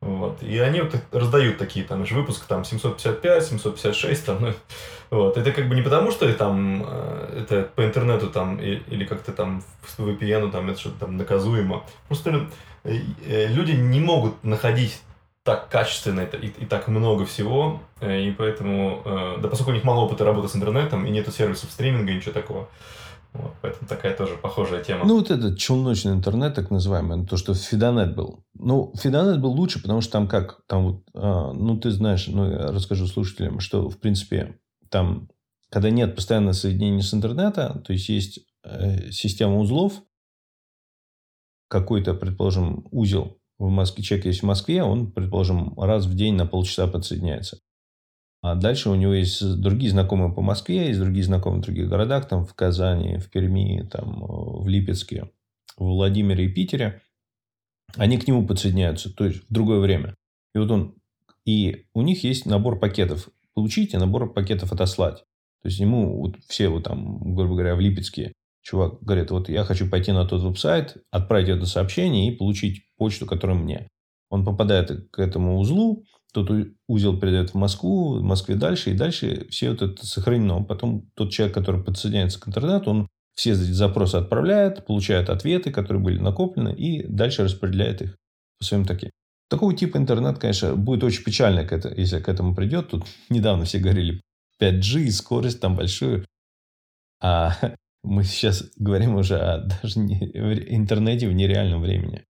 Вот. 0.00 0.42
И 0.42 0.58
они 0.58 0.80
вот 0.80 0.94
раздают 1.10 1.58
такие, 1.58 1.84
там, 1.84 2.06
же 2.06 2.14
выпуск 2.14 2.44
там 2.46 2.64
755, 2.64 3.44
756, 3.44 4.24
там, 4.24 4.38
ну, 4.40 4.54
вот. 5.10 5.36
Это 5.36 5.50
как 5.52 5.68
бы 5.68 5.74
не 5.74 5.82
потому, 5.82 6.10
что 6.12 6.32
там, 6.34 6.84
э, 6.86 7.42
это 7.42 7.68
по 7.74 7.84
интернету 7.84 8.30
там, 8.30 8.60
или 8.60 9.04
как-то 9.04 9.32
там 9.32 9.62
в 9.82 9.98
VPN 9.98 10.50
там, 10.52 10.70
это 10.70 10.78
что-то 10.78 11.00
там 11.00 11.16
наказуемо. 11.16 11.84
Просто 12.06 12.48
э, 12.84 12.98
э, 13.26 13.46
люди 13.48 13.72
не 13.72 14.00
могут 14.00 14.44
находить 14.44 15.00
так 15.42 15.68
качественно 15.68 16.20
это, 16.20 16.36
и, 16.36 16.48
и 16.48 16.66
так 16.66 16.88
много 16.88 17.24
всего, 17.24 17.80
и 18.02 18.34
поэтому, 18.36 19.02
да 19.40 19.48
поскольку 19.48 19.70
у 19.70 19.74
них 19.74 19.82
мало 19.82 20.00
опыта 20.00 20.26
работы 20.26 20.46
с 20.48 20.54
интернетом, 20.54 21.06
и 21.06 21.10
нету 21.10 21.30
сервисов 21.30 21.70
стриминга, 21.70 22.12
ничего 22.12 22.32
такого, 22.32 22.68
вот, 23.32 23.52
поэтому 23.62 23.88
такая 23.88 24.16
тоже 24.16 24.36
похожая 24.36 24.82
тема. 24.82 25.04
Ну, 25.04 25.18
вот 25.18 25.30
этот 25.30 25.58
челночный 25.58 26.12
интернет, 26.12 26.54
так 26.54 26.70
называемый, 26.70 27.26
то, 27.26 27.36
что 27.36 27.54
Фидонет 27.54 28.14
был. 28.14 28.44
Ну, 28.54 28.92
Фидонет 28.96 29.40
был 29.40 29.52
лучше, 29.52 29.80
потому 29.80 30.00
что 30.00 30.12
там 30.12 30.28
как, 30.28 30.62
там 30.66 30.84
вот, 30.84 31.02
а, 31.14 31.52
ну, 31.52 31.78
ты 31.78 31.90
знаешь, 31.90 32.26
ну, 32.26 32.50
я 32.50 32.66
расскажу 32.68 33.06
слушателям, 33.06 33.60
что, 33.60 33.88
в 33.88 33.98
принципе, 33.98 34.58
там, 34.88 35.28
когда 35.70 35.90
нет 35.90 36.16
постоянного 36.16 36.54
соединения 36.54 37.02
с 37.02 37.12
интернета, 37.12 37.82
то 37.86 37.92
есть, 37.92 38.08
есть 38.08 38.40
э, 38.64 39.10
система 39.10 39.58
узлов, 39.58 40.02
какой-то, 41.68 42.14
предположим, 42.14 42.88
узел 42.90 43.38
в 43.58 43.68
Москве, 43.68 44.02
человек 44.02 44.26
есть 44.26 44.40
в 44.40 44.46
Москве, 44.46 44.82
он, 44.82 45.12
предположим, 45.12 45.78
раз 45.78 46.06
в 46.06 46.14
день 46.14 46.34
на 46.34 46.46
полчаса 46.46 46.86
подсоединяется. 46.86 47.60
А 48.40 48.54
дальше 48.54 48.88
у 48.90 48.94
него 48.94 49.12
есть 49.14 49.60
другие 49.60 49.90
знакомые 49.90 50.32
по 50.32 50.42
Москве, 50.42 50.88
есть 50.88 51.00
другие 51.00 51.24
знакомые 51.24 51.60
в 51.60 51.64
других 51.64 51.88
городах, 51.88 52.28
там 52.28 52.46
в 52.46 52.54
Казани, 52.54 53.18
в 53.18 53.30
Перми, 53.30 53.88
там 53.90 54.20
в 54.20 54.68
Липецке, 54.68 55.30
в 55.76 55.84
Владимире 55.84 56.46
и 56.46 56.52
Питере. 56.52 57.02
Они 57.96 58.16
к 58.16 58.28
нему 58.28 58.46
подсоединяются, 58.46 59.12
то 59.12 59.24
есть 59.24 59.48
в 59.48 59.52
другое 59.52 59.80
время. 59.80 60.14
И 60.54 60.58
вот 60.58 60.70
он, 60.70 60.94
и 61.44 61.86
у 61.94 62.02
них 62.02 62.22
есть 62.22 62.46
набор 62.46 62.78
пакетов. 62.78 63.28
Получите, 63.54 63.98
набор 63.98 64.32
пакетов 64.32 64.72
отослать. 64.72 65.24
То 65.62 65.68
есть 65.68 65.80
ему 65.80 66.20
вот 66.20 66.36
все 66.46 66.68
вот 66.68 66.84
там, 66.84 67.34
грубо 67.34 67.54
говоря, 67.54 67.74
в 67.74 67.80
Липецке 67.80 68.32
чувак 68.62 69.02
говорит, 69.02 69.30
вот 69.30 69.48
я 69.48 69.64
хочу 69.64 69.88
пойти 69.88 70.12
на 70.12 70.24
тот 70.26 70.42
веб-сайт, 70.42 70.98
отправить 71.10 71.48
это 71.48 71.66
сообщение 71.66 72.30
и 72.30 72.36
получить 72.36 72.84
почту, 72.96 73.26
которая 73.26 73.56
мне. 73.56 73.88
Он 74.30 74.44
попадает 74.44 75.10
к 75.10 75.18
этому 75.18 75.58
узлу, 75.58 76.04
тот 76.44 76.68
узел 76.88 77.18
передает 77.18 77.50
в 77.50 77.54
Москву, 77.54 78.18
в 78.18 78.22
Москве 78.22 78.54
дальше, 78.54 78.90
и 78.90 78.96
дальше 78.96 79.46
все 79.50 79.70
вот 79.70 79.82
это 79.82 80.06
сохранено. 80.06 80.62
Потом 80.62 81.10
тот 81.14 81.30
человек, 81.30 81.54
который 81.54 81.82
подсоединяется 81.82 82.40
к 82.40 82.48
интернету, 82.48 82.90
он 82.90 83.08
все 83.34 83.54
запросы 83.54 84.16
отправляет, 84.16 84.84
получает 84.86 85.30
ответы, 85.30 85.70
которые 85.70 86.02
были 86.02 86.18
накоплены, 86.18 86.74
и 86.74 87.06
дальше 87.06 87.44
распределяет 87.44 88.02
их 88.02 88.16
по 88.58 88.64
своим 88.64 88.84
таким. 88.84 89.10
Такого 89.48 89.74
типа 89.74 89.96
интернет, 89.96 90.38
конечно, 90.38 90.74
будет 90.74 91.04
очень 91.04 91.24
печально, 91.24 91.66
если 91.96 92.20
к 92.20 92.28
этому 92.28 92.54
придет. 92.54 92.88
Тут 92.90 93.06
недавно 93.30 93.64
все 93.64 93.78
говорили 93.78 94.20
5G, 94.60 95.10
скорость 95.10 95.60
там 95.60 95.76
большую. 95.76 96.26
А 97.20 97.52
мы 98.02 98.24
сейчас 98.24 98.64
говорим 98.76 99.14
уже 99.14 99.38
о 99.38 99.58
даже 99.58 100.00
не, 100.00 100.18
интернете 100.74 101.28
в 101.28 101.32
нереальном 101.32 101.80
времени. 101.80 102.24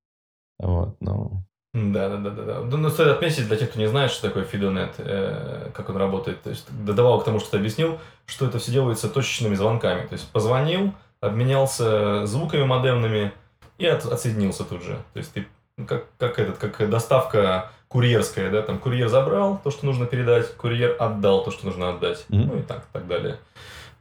Вот, 0.58 1.00
но 1.00 1.44
да, 1.74 2.08
да, 2.08 2.16
да, 2.16 2.30
да, 2.30 2.42
да. 2.44 2.76
Но 2.76 2.88
стоит 2.88 3.08
отметить 3.08 3.46
для 3.46 3.56
тех, 3.56 3.70
кто 3.70 3.78
не 3.78 3.88
знает, 3.88 4.10
что 4.10 4.28
такое 4.28 4.44
Фидонет, 4.44 4.94
э, 4.98 5.70
как 5.74 5.90
он 5.90 5.96
работает. 5.96 6.42
То 6.42 6.50
есть, 6.50 6.66
додавал 6.70 7.20
к 7.20 7.24
тому, 7.24 7.40
что 7.40 7.52
ты 7.52 7.56
объяснил, 7.58 7.98
что 8.26 8.46
это 8.46 8.58
все 8.58 8.72
делается 8.72 9.08
точечными 9.08 9.54
звонками. 9.54 10.06
То 10.06 10.14
есть, 10.14 10.30
позвонил, 10.30 10.94
обменялся 11.20 12.24
звуками 12.26 12.64
модемными 12.64 13.32
и 13.76 13.86
от, 13.86 14.06
отсоединился 14.06 14.64
тут 14.64 14.82
же. 14.82 14.98
То 15.12 15.18
есть, 15.18 15.32
ты 15.32 15.46
ну, 15.76 15.86
как, 15.86 16.06
как 16.18 16.38
этот, 16.38 16.56
как 16.56 16.88
доставка 16.88 17.70
курьерская, 17.88 18.50
да, 18.50 18.62
там 18.62 18.78
курьер 18.78 19.08
забрал 19.08 19.60
то, 19.62 19.70
что 19.70 19.86
нужно 19.86 20.06
передать, 20.06 20.54
курьер 20.56 20.96
отдал 20.98 21.44
то, 21.44 21.50
что 21.50 21.66
нужно 21.66 21.90
отдать, 21.90 22.26
mm-hmm. 22.28 22.46
ну 22.46 22.58
и 22.58 22.62
так, 22.62 22.84
так 22.92 23.06
далее. 23.06 23.38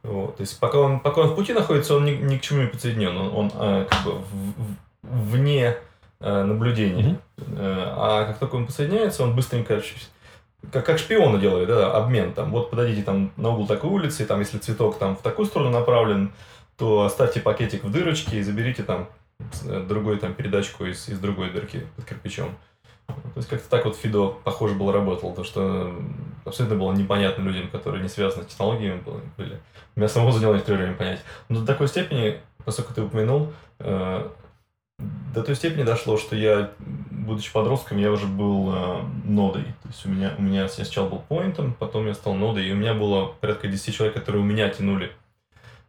Вот. 0.02 0.36
То 0.36 0.40
есть, 0.40 0.58
пока 0.58 0.78
он, 0.78 1.00
пока 1.00 1.20
он 1.20 1.28
в 1.28 1.34
пути 1.34 1.52
находится, 1.52 1.96
он 1.96 2.06
ни, 2.06 2.12
ни 2.12 2.38
к 2.38 2.40
чему 2.40 2.62
не 2.62 2.68
подсоединен, 2.68 3.16
он, 3.16 3.34
он 3.34 3.52
э, 3.54 3.86
как 3.88 4.04
бы 4.04 4.12
в, 4.12 4.24
в, 5.02 5.30
вне 5.30 5.76
Э, 6.20 6.42
наблюдения. 6.42 7.02
Mm-hmm. 7.02 7.18
А 7.46 8.24
как 8.26 8.38
только 8.38 8.56
он 8.56 8.66
подсоединяется, 8.66 9.22
он 9.22 9.34
быстренько 9.34 9.82
как, 10.72 10.84
как 10.84 10.98
шпионы 10.98 11.38
делают, 11.38 11.68
да, 11.68 11.92
обмен 11.96 12.32
там. 12.32 12.50
Вот 12.50 12.70
подойдите 12.70 13.02
там 13.02 13.32
на 13.36 13.50
угол 13.50 13.66
такой 13.66 13.90
улицы, 13.90 14.26
там, 14.26 14.40
если 14.40 14.58
цветок 14.58 14.98
там 14.98 15.16
в 15.16 15.22
такую 15.22 15.46
сторону 15.46 15.70
направлен, 15.70 16.32
то 16.76 17.02
оставьте 17.02 17.40
пакетик 17.40 17.84
в 17.84 17.90
дырочке 17.90 18.38
и 18.38 18.42
заберите 18.42 18.82
там 18.82 19.08
э, 19.64 19.84
другую 19.88 20.18
там 20.18 20.34
передачку 20.34 20.84
из, 20.84 21.08
из 21.08 21.18
другой 21.18 21.50
дырки 21.50 21.86
под 21.96 22.04
кирпичом. 22.04 22.56
То 23.06 23.14
есть 23.36 23.48
как-то 23.48 23.68
так 23.70 23.84
вот 23.84 23.96
Фидо, 23.96 24.28
похоже, 24.44 24.74
был 24.74 24.92
работал, 24.92 25.32
то 25.32 25.42
что 25.42 25.94
абсолютно 26.44 26.76
было 26.76 26.92
непонятно 26.92 27.42
людям, 27.42 27.68
которые 27.68 28.02
не 28.02 28.08
связаны 28.08 28.44
с 28.44 28.48
технологиями 28.48 29.02
были. 29.36 29.60
Меня 29.96 30.08
самого 30.08 30.32
заняло 30.32 30.54
некоторое 30.54 30.78
время 30.78 30.94
понять. 30.94 31.20
Но 31.48 31.60
до 31.60 31.66
такой 31.66 31.88
степени, 31.88 32.38
поскольку 32.64 32.94
ты 32.94 33.02
упомянул, 33.02 33.52
э, 33.78 34.28
до 35.34 35.42
той 35.42 35.54
степени 35.54 35.84
дошло, 35.84 36.18
что 36.18 36.36
я, 36.36 36.70
будучи 37.28 37.52
подростком, 37.52 37.98
я 37.98 38.10
уже 38.10 38.26
был 38.26 38.74
э, 38.74 39.02
нодой. 39.24 39.64
То 39.82 39.88
есть 39.88 40.06
у 40.06 40.08
меня, 40.08 40.34
у 40.36 40.42
меня 40.42 40.62
я 40.62 40.68
сначала 40.68 41.08
был 41.08 41.20
поинтом, 41.20 41.74
потом 41.74 42.06
я 42.06 42.14
стал 42.14 42.34
нодой, 42.34 42.66
и 42.66 42.72
у 42.72 42.76
меня 42.76 42.94
было 42.94 43.26
порядка 43.26 43.68
10 43.68 43.94
человек, 43.94 44.16
которые 44.16 44.42
у 44.42 44.44
меня 44.44 44.68
тянули 44.68 45.12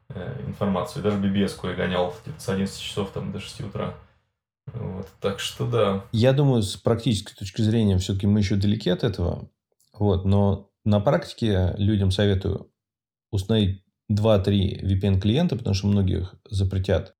э, 0.09 0.41
информацию. 0.45 1.01
Даже 1.01 1.17
BBS 1.17 1.57
я 1.63 1.73
гонял 1.73 2.13
типа, 2.25 2.39
с 2.39 2.49
11 2.49 2.79
часов 2.79 3.11
там, 3.11 3.31
до 3.31 3.39
6 3.39 3.61
утра. 3.61 3.95
Вот, 4.73 5.07
так 5.19 5.39
что 5.39 5.65
да. 5.65 6.05
Я 6.11 6.33
думаю, 6.33 6.61
с 6.61 6.75
практической 6.75 7.35
точки 7.35 7.61
зрения, 7.61 7.97
все-таки 7.97 8.27
мы 8.27 8.39
еще 8.39 8.55
далеки 8.55 8.89
от 8.89 9.03
этого. 9.03 9.49
Вот, 9.93 10.25
но 10.25 10.69
на 10.85 10.99
практике 10.99 11.73
людям 11.77 12.11
советую 12.11 12.71
установить 13.31 13.83
2-3 14.11 14.81
VPN-клиента, 14.83 15.55
потому 15.55 15.73
что 15.73 15.87
многих 15.87 16.35
запретят. 16.49 17.15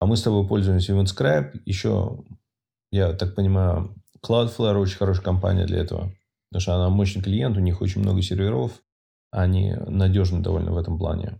А 0.00 0.06
мы 0.06 0.16
с 0.16 0.22
тобой 0.22 0.46
пользуемся 0.46 0.92
EventScribe. 0.92 1.62
Еще, 1.64 2.18
я 2.94 3.12
так 3.12 3.34
понимаю, 3.34 3.94
Cloudflare 4.24 4.78
очень 4.78 4.96
хорошая 4.96 5.24
компания 5.24 5.66
для 5.66 5.78
этого. 5.78 6.12
Потому 6.50 6.60
что 6.60 6.74
она 6.74 6.88
мощный 6.88 7.22
клиент, 7.22 7.56
у 7.56 7.60
них 7.60 7.80
очень 7.80 8.00
много 8.00 8.22
серверов. 8.22 8.72
Они 9.30 9.74
надежны 9.86 10.40
довольно 10.40 10.72
в 10.72 10.78
этом 10.78 10.98
плане 10.98 11.38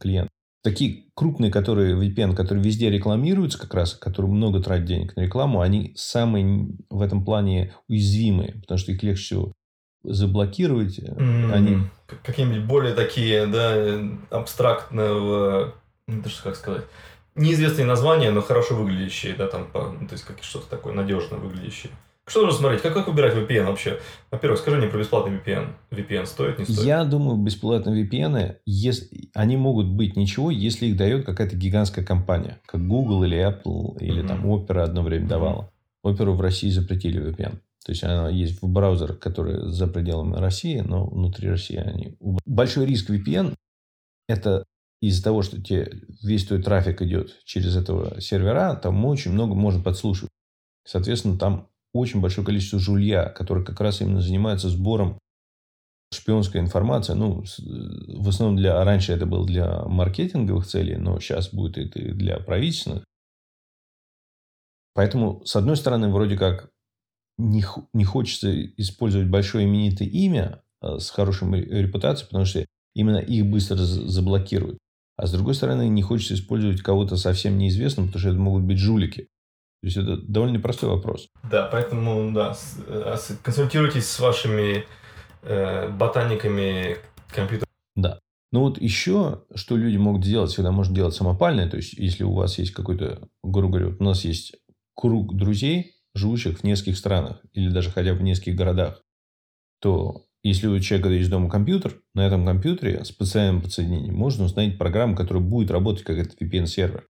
клиент 0.00 0.30
такие 0.66 1.04
крупные, 1.14 1.52
которые 1.52 1.94
VPN, 1.94 2.34
которые 2.34 2.64
везде 2.64 2.90
рекламируются 2.90 3.56
как 3.56 3.72
раз, 3.72 3.94
которые 3.94 4.32
много 4.32 4.60
тратят 4.60 4.86
денег 4.86 5.14
на 5.14 5.20
рекламу, 5.20 5.60
они 5.60 5.92
самые 5.96 6.70
в 6.90 7.02
этом 7.02 7.24
плане 7.24 7.72
уязвимые, 7.86 8.54
потому 8.62 8.76
что 8.76 8.90
их 8.90 9.00
легче 9.04 9.22
всего 9.22 9.52
заблокировать. 10.02 10.98
Mm-hmm. 10.98 11.52
Они... 11.52 11.78
Какие-нибудь 12.24 12.64
более 12.64 12.94
такие, 12.94 13.46
да, 13.46 13.76
абстрактного, 14.30 15.74
ну, 16.08 16.20
даже 16.20 16.42
как 16.42 16.56
сказать, 16.56 16.82
неизвестные 17.36 17.86
названия, 17.86 18.30
но 18.30 18.42
хорошо 18.42 18.74
выглядящие, 18.74 19.34
да, 19.34 19.46
там, 19.46 19.66
по, 19.70 19.90
ну, 19.90 20.06
то 20.06 20.14
есть 20.14 20.24
как 20.24 20.42
что-то 20.42 20.68
такое 20.68 20.92
надежно 20.92 21.36
выглядящее. 21.36 21.92
Что 22.28 22.42
нужно 22.42 22.58
смотреть? 22.58 22.82
Как, 22.82 22.92
как 22.92 23.06
выбирать 23.06 23.34
VPN 23.34 23.66
вообще? 23.66 24.00
Во-первых, 24.32 24.58
скажи 24.58 24.78
мне 24.78 24.88
про 24.88 24.98
бесплатный 24.98 25.38
VPN. 25.38 25.68
VPN 25.92 26.26
стоит, 26.26 26.58
не 26.58 26.64
стоит? 26.64 26.80
Я 26.80 27.04
думаю, 27.04 27.36
бесплатные 27.36 28.04
VPN, 28.04 28.56
если, 28.66 29.30
они 29.32 29.56
могут 29.56 29.86
быть 29.86 30.16
ничего, 30.16 30.50
если 30.50 30.86
их 30.86 30.96
дает 30.96 31.24
какая-то 31.24 31.54
гигантская 31.54 32.04
компания, 32.04 32.60
как 32.66 32.84
Google 32.84 33.22
или 33.22 33.38
Apple, 33.38 33.98
или 34.00 34.24
mm-hmm. 34.24 34.26
там 34.26 34.46
Opera 34.46 34.82
одно 34.82 35.02
время 35.02 35.28
давала. 35.28 35.72
Opera 36.04 36.32
в 36.32 36.40
России 36.40 36.68
запретили 36.68 37.22
VPN. 37.22 37.60
То 37.84 37.92
есть, 37.92 38.02
она 38.02 38.28
есть 38.28 38.60
в 38.60 38.66
браузерах, 38.66 39.20
которые 39.20 39.68
за 39.68 39.86
пределами 39.86 40.34
России, 40.34 40.80
но 40.80 41.06
внутри 41.06 41.48
России 41.48 41.76
они... 41.76 42.16
Большой 42.44 42.86
риск 42.86 43.08
VPN– 43.08 43.54
это 44.28 44.64
из-за 45.00 45.22
того, 45.22 45.42
что 45.42 45.60
тебе 45.60 46.02
весь 46.22 46.46
твой 46.46 46.62
трафик 46.62 47.02
идет 47.02 47.38
через 47.44 47.76
этого 47.76 48.20
сервера, 48.20 48.74
там 48.74 49.04
очень 49.04 49.32
много 49.32 49.54
можно 49.54 49.82
подслушивать. 49.82 50.30
Соответственно, 50.84 51.38
там 51.38 51.68
очень 51.92 52.20
большое 52.20 52.46
количество 52.46 52.78
жулья, 52.78 53.28
которые 53.28 53.64
как 53.64 53.80
раз 53.80 54.00
именно 54.00 54.20
занимаются 54.20 54.68
сбором 54.68 55.18
шпионской 56.12 56.60
информации. 56.60 57.14
Ну, 57.14 57.42
в 57.42 58.28
основном 58.28 58.56
для... 58.56 58.82
Раньше 58.84 59.12
это 59.12 59.26
было 59.26 59.46
для 59.46 59.82
маркетинговых 59.84 60.66
целей, 60.66 60.96
но 60.96 61.18
сейчас 61.20 61.52
будет 61.52 61.78
это 61.78 61.98
и 61.98 62.12
для 62.12 62.38
правительственных. 62.38 63.04
Поэтому, 64.94 65.44
с 65.44 65.56
одной 65.56 65.76
стороны, 65.76 66.10
вроде 66.10 66.38
как 66.38 66.70
не, 67.38 67.64
не 67.92 68.04
хочется 68.04 68.66
использовать 68.76 69.28
большое 69.28 69.66
именитое 69.66 70.08
имя 70.08 70.62
а, 70.80 70.98
с 70.98 71.10
хорошей 71.10 71.48
репутацией, 71.60 72.28
потому 72.28 72.46
что 72.46 72.64
именно 72.94 73.18
их 73.18 73.46
быстро 73.46 73.76
заблокируют. 73.76 74.78
А 75.16 75.26
с 75.26 75.32
другой 75.32 75.54
стороны, 75.54 75.88
не 75.88 76.02
хочется 76.02 76.34
использовать 76.34 76.82
кого-то 76.82 77.16
совсем 77.16 77.56
неизвестного, 77.56 78.06
потому 78.06 78.20
что 78.20 78.28
это 78.30 78.38
могут 78.38 78.64
быть 78.64 78.78
жулики. 78.78 79.28
То 79.82 79.86
есть 79.86 79.96
это 79.96 80.16
довольно 80.16 80.56
непростой 80.56 80.90
вопрос. 80.90 81.28
Да, 81.50 81.68
поэтому 81.70 82.32
да, 82.32 82.56
э, 82.86 83.16
консультируйтесь 83.42 84.08
с 84.08 84.20
вашими 84.20 84.84
э, 85.42 85.88
ботаниками 85.88 86.96
компьютера. 87.28 87.68
Да. 87.94 88.18
Ну 88.52 88.60
вот 88.60 88.80
еще, 88.80 89.42
что 89.54 89.76
люди 89.76 89.96
могут 89.96 90.24
сделать, 90.24 90.50
всегда 90.50 90.70
можно 90.70 90.94
делать 90.94 91.14
самопальное. 91.14 91.68
То 91.68 91.76
есть, 91.76 91.94
если 91.94 92.24
у 92.24 92.32
вас 92.32 92.58
есть 92.58 92.72
какой-то, 92.72 93.28
грубо 93.42 93.78
говоря, 93.78 93.90
вот 93.90 94.00
у 94.00 94.04
нас 94.04 94.24
есть 94.24 94.56
круг 94.94 95.36
друзей, 95.36 95.94
живущих 96.14 96.58
в 96.58 96.64
нескольких 96.64 96.96
странах 96.96 97.40
или 97.52 97.68
даже 97.70 97.90
хотя 97.90 98.12
бы 98.12 98.20
в 98.20 98.22
нескольких 98.22 98.56
городах, 98.56 99.02
то 99.80 100.24
если 100.48 100.66
у 100.66 100.78
человека 100.80 101.10
есть 101.10 101.30
дома 101.30 101.50
компьютер, 101.50 102.00
на 102.14 102.26
этом 102.26 102.44
компьютере 102.46 103.04
с 103.04 103.08
специальным 103.08 103.62
подсоединением 103.62 104.14
можно 104.14 104.44
установить 104.44 104.78
программу, 104.78 105.16
которая 105.16 105.42
будет 105.42 105.70
работать 105.70 106.04
как 106.04 106.18
этот 106.18 106.40
VPN-сервер 106.40 107.06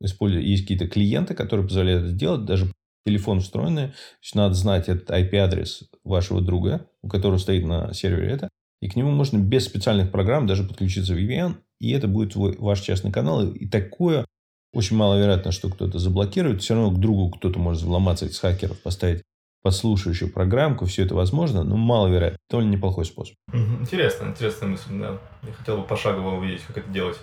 есть 0.00 0.62
какие-то 0.62 0.88
клиенты, 0.88 1.34
которые 1.34 1.66
позволяют 1.66 2.04
это 2.04 2.12
сделать, 2.12 2.44
даже 2.44 2.72
телефон 3.06 3.40
встроенный. 3.40 3.88
То 3.88 3.94
есть, 4.22 4.34
надо 4.34 4.54
знать 4.54 4.88
этот 4.88 5.10
IP-адрес 5.10 5.84
вашего 6.04 6.40
друга, 6.40 6.88
у 7.02 7.08
которого 7.08 7.38
стоит 7.38 7.64
на 7.66 7.92
сервере 7.92 8.30
это. 8.30 8.48
И 8.80 8.88
к 8.88 8.96
нему 8.96 9.10
можно 9.10 9.38
без 9.38 9.64
специальных 9.64 10.12
программ 10.12 10.46
даже 10.46 10.62
подключиться 10.62 11.14
в 11.14 11.18
VPN, 11.18 11.56
и 11.80 11.90
это 11.90 12.06
будет 12.06 12.36
ваш 12.36 12.80
частный 12.80 13.10
канал. 13.10 13.50
И 13.50 13.68
такое 13.68 14.24
очень 14.72 14.96
маловероятно, 14.96 15.50
что 15.50 15.68
кто-то 15.68 15.98
заблокирует. 15.98 16.62
Все 16.62 16.74
равно 16.74 16.92
к 16.92 17.00
другу 17.00 17.30
кто-то 17.30 17.58
может 17.58 17.82
взломаться 17.82 18.26
из 18.26 18.38
хакеров, 18.38 18.80
поставить 18.82 19.22
подслушивающую 19.62 20.32
программку. 20.32 20.86
Все 20.86 21.04
это 21.04 21.14
возможно, 21.14 21.64
но 21.64 21.76
маловероятно. 21.76 22.38
Довольно 22.50 22.70
неплохой 22.70 23.04
способ. 23.04 23.34
Интересно, 23.52 24.26
интересная 24.28 24.70
мысль, 24.70 24.90
да. 24.92 25.18
Я 25.42 25.52
хотел 25.52 25.78
бы 25.78 25.84
пошагово 25.84 26.36
увидеть, 26.36 26.62
как 26.62 26.78
это 26.78 26.90
делать 26.90 27.18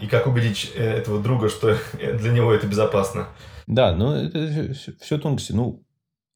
и 0.00 0.06
как 0.06 0.26
убедить 0.26 0.72
э, 0.74 0.82
этого 0.82 1.22
друга, 1.22 1.48
что 1.48 1.76
для 1.98 2.32
него 2.32 2.52
это 2.52 2.66
безопасно. 2.66 3.28
Да, 3.66 3.94
но 3.94 4.16
это 4.16 4.74
все 5.00 5.18
тонкости. 5.18 5.52
Ну, 5.52 5.84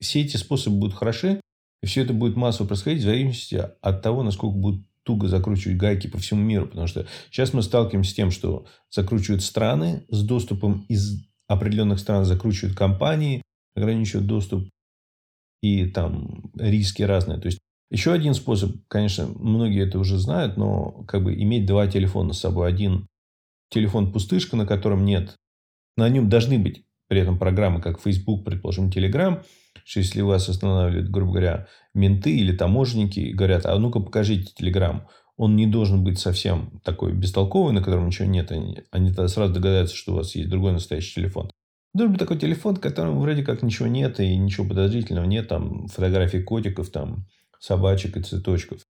все 0.00 0.22
эти 0.22 0.36
способы 0.36 0.76
будут 0.76 0.96
хороши, 0.96 1.40
и 1.82 1.86
все 1.86 2.02
это 2.02 2.12
будет 2.12 2.36
массово 2.36 2.68
происходить 2.68 3.02
в 3.02 3.06
зависимости 3.06 3.62
от 3.80 4.02
того, 4.02 4.22
насколько 4.22 4.56
будут 4.56 4.86
туго 5.02 5.28
закручивать 5.28 5.78
гайки 5.78 6.06
по 6.06 6.18
всему 6.18 6.42
миру. 6.42 6.66
Потому 6.66 6.86
что 6.86 7.06
сейчас 7.30 7.52
мы 7.52 7.62
сталкиваемся 7.62 8.10
с 8.10 8.14
тем, 8.14 8.30
что 8.30 8.66
закручивают 8.90 9.42
страны 9.42 10.04
с 10.08 10.22
доступом 10.22 10.84
из 10.88 11.26
определенных 11.46 11.98
стран, 11.98 12.24
закручивают 12.24 12.76
компании, 12.76 13.42
ограничивают 13.74 14.26
доступ 14.26 14.68
и 15.62 15.86
там 15.86 16.50
риски 16.56 17.02
разные. 17.02 17.38
То 17.38 17.46
есть 17.46 17.58
еще 17.90 18.12
один 18.12 18.34
способ, 18.34 18.76
конечно, 18.88 19.26
многие 19.26 19.86
это 19.86 19.98
уже 19.98 20.18
знают, 20.18 20.56
но 20.56 21.04
как 21.08 21.24
бы 21.24 21.34
иметь 21.34 21.66
два 21.66 21.86
телефона 21.86 22.32
с 22.32 22.40
собой. 22.40 22.68
Один 22.68 23.08
телефон 23.70 24.12
пустышка, 24.12 24.56
на 24.56 24.66
котором 24.66 25.04
нет, 25.04 25.36
на 25.96 26.08
нем 26.08 26.28
должны 26.28 26.58
быть 26.58 26.84
при 27.08 27.20
этом 27.20 27.38
программы, 27.38 27.80
как 27.80 28.00
Facebook, 28.00 28.44
предположим, 28.44 28.90
Telegram, 28.90 29.42
что 29.84 30.00
если 30.00 30.20
вас 30.20 30.48
останавливают, 30.48 31.10
грубо 31.10 31.32
говоря, 31.32 31.66
менты 31.94 32.36
или 32.36 32.54
таможенники 32.54 33.20
и 33.20 33.32
говорят, 33.32 33.64
а 33.64 33.78
ну-ка 33.78 34.00
покажите 34.00 34.52
Telegram, 34.58 35.02
он 35.38 35.56
не 35.56 35.66
должен 35.66 36.04
быть 36.04 36.18
совсем 36.18 36.80
такой 36.84 37.12
бестолковый, 37.12 37.72
на 37.72 37.82
котором 37.82 38.08
ничего 38.08 38.28
нет. 38.28 38.52
Они, 38.52 38.82
они 38.90 39.08
тогда 39.08 39.28
сразу 39.28 39.54
догадаются, 39.54 39.96
что 39.96 40.12
у 40.12 40.16
вас 40.16 40.34
есть 40.34 40.50
другой 40.50 40.72
настоящий 40.72 41.14
телефон. 41.14 41.50
Должен 41.94 42.12
быть 42.12 42.20
такой 42.20 42.38
телефон, 42.38 42.76
в 42.76 42.80
котором 42.80 43.18
вроде 43.20 43.42
как 43.42 43.62
ничего 43.62 43.88
нет 43.88 44.20
и 44.20 44.36
ничего 44.36 44.68
подозрительного 44.68 45.24
нет. 45.24 45.48
Там 45.48 45.88
фотографий 45.88 46.42
котиков, 46.42 46.90
там 46.90 47.26
собачек 47.58 48.16
и 48.16 48.22
цветочков. 48.22 48.80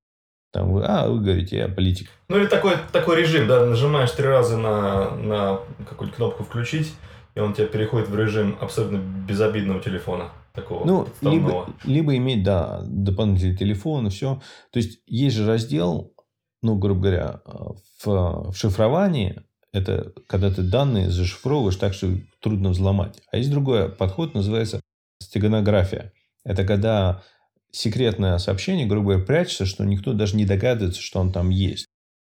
Там, 0.53 0.77
а, 0.79 1.09
вы 1.09 1.21
говорите, 1.21 1.59
я 1.59 1.69
политик. 1.69 2.11
Ну, 2.29 2.39
или 2.39 2.47
такой, 2.47 2.75
такой 2.93 3.21
режим, 3.21 3.47
да, 3.47 3.67
нажимаешь 3.67 4.11
три 4.13 4.27
раза 4.27 4.57
на, 4.57 5.11
на 5.17 5.61
какую-то 5.89 6.17
кнопку 6.17 6.43
«включить», 6.43 6.95
и 7.35 7.41
он 7.41 7.53
тебя 7.53 7.67
переходит 7.67 8.09
в 8.09 8.19
режим 8.19 8.57
абсолютно 8.61 8.97
безобидного 8.97 9.81
телефона. 9.81 10.31
Такого 10.55 10.85
ну, 10.87 11.09
либо, 11.21 11.69
либо 11.85 12.17
иметь, 12.17 12.43
да, 12.43 12.81
дополнительный 12.85 13.57
телефон 13.57 14.07
и 14.07 14.11
все. 14.11 14.41
То 14.73 14.79
есть, 14.79 15.03
есть 15.07 15.37
же 15.37 15.47
раздел, 15.47 16.15
ну, 16.63 16.77
грубо 16.77 17.03
говоря, 17.03 17.43
в, 17.45 18.51
в 18.51 18.55
шифровании, 18.57 19.43
это 19.73 20.13
когда 20.27 20.51
ты 20.51 20.63
данные 20.63 21.11
зашифровываешь 21.11 21.77
так, 21.77 21.95
что 21.95 22.09
трудно 22.41 22.71
взломать. 22.71 23.21
А 23.31 23.37
есть 23.37 23.51
другой 23.51 23.89
подход, 23.89 24.35
называется 24.35 24.81
стеганография. 25.21 26.13
Это 26.45 26.65
когда 26.65 27.23
секретное 27.71 28.39
сообщение, 28.39 28.87
грубо 28.87 29.11
говоря, 29.11 29.25
прячется, 29.25 29.67
что 29.67 29.85
никто 29.85 30.13
даже 30.13 30.37
не 30.37 30.47
догадывается, 30.47 31.03
что 31.03 31.21
он 31.21 31.33
там 31.33 31.51
есть. 31.51 31.87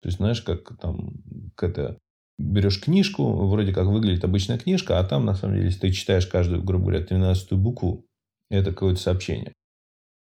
То 0.02 0.08
есть, 0.08 0.18
знаешь, 0.18 0.42
как 0.42 0.78
там 0.80 1.14
это 1.60 1.98
берешь 2.38 2.82
книжку, 2.82 3.48
вроде 3.48 3.72
как 3.72 3.86
выглядит 3.86 4.24
обычная 4.24 4.58
книжка, 4.58 5.00
а 5.00 5.04
там, 5.04 5.26
на 5.26 5.36
самом 5.36 5.56
деле, 5.56 5.68
если 5.68 5.80
ты 5.80 5.92
читаешь 5.92 6.26
каждую, 6.26 6.64
грубо 6.64 6.86
говоря, 6.86 7.06
13 7.06 7.54
букву, 7.54 8.06
это 8.50 8.72
какое-то 8.72 9.00
сообщение. 9.00 9.54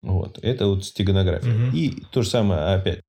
Вот. 0.01 0.39
Это 0.41 0.67
вот 0.67 0.85
стеганография. 0.85 1.51
Мгм. 1.51 1.75
И 1.75 2.03
то 2.11 2.21
же 2.21 2.29
самое 2.29 2.75
опять. 2.75 3.01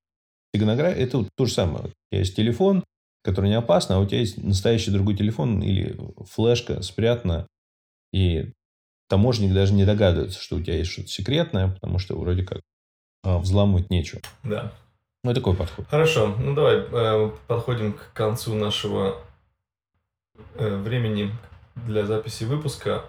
Стеганография– 0.52 1.02
это 1.04 1.18
вот 1.18 1.28
то 1.36 1.46
же 1.46 1.52
самое. 1.52 1.84
У 1.84 1.88
тебя 2.10 2.20
есть 2.20 2.36
телефон, 2.36 2.84
который 3.22 3.48
не 3.48 3.56
опасно, 3.56 3.96
а 3.96 3.98
у 4.00 4.06
тебя 4.06 4.20
есть 4.20 4.42
настоящий 4.42 4.90
другой 4.90 5.16
телефон 5.16 5.62
или 5.62 5.98
флешка 6.28 6.82
спрятана, 6.82 7.46
и 8.12 8.52
таможенник 9.08 9.54
даже 9.54 9.74
не 9.74 9.84
догадывается, 9.84 10.40
что 10.40 10.56
у 10.56 10.60
тебя 10.60 10.76
есть 10.76 10.90
что-то 10.90 11.08
секретное, 11.08 11.68
потому 11.68 11.98
что 11.98 12.16
вроде 12.18 12.42
как 12.42 12.60
а, 13.22 13.38
взламывать 13.38 13.90
нечего. 13.90 14.20
Да. 14.42 14.72
Ну, 15.24 15.34
такой 15.34 15.54
подход. 15.54 15.86
Хорошо, 15.88 16.34
ну 16.38 16.54
давай 16.54 16.78
э, 16.78 17.30
подходим 17.46 17.92
к 17.92 18.12
концу 18.12 18.54
нашего 18.54 19.18
э, 20.54 20.76
времени 20.76 21.30
для 21.76 22.04
записи 22.04 22.42
выпуска. 22.42 23.04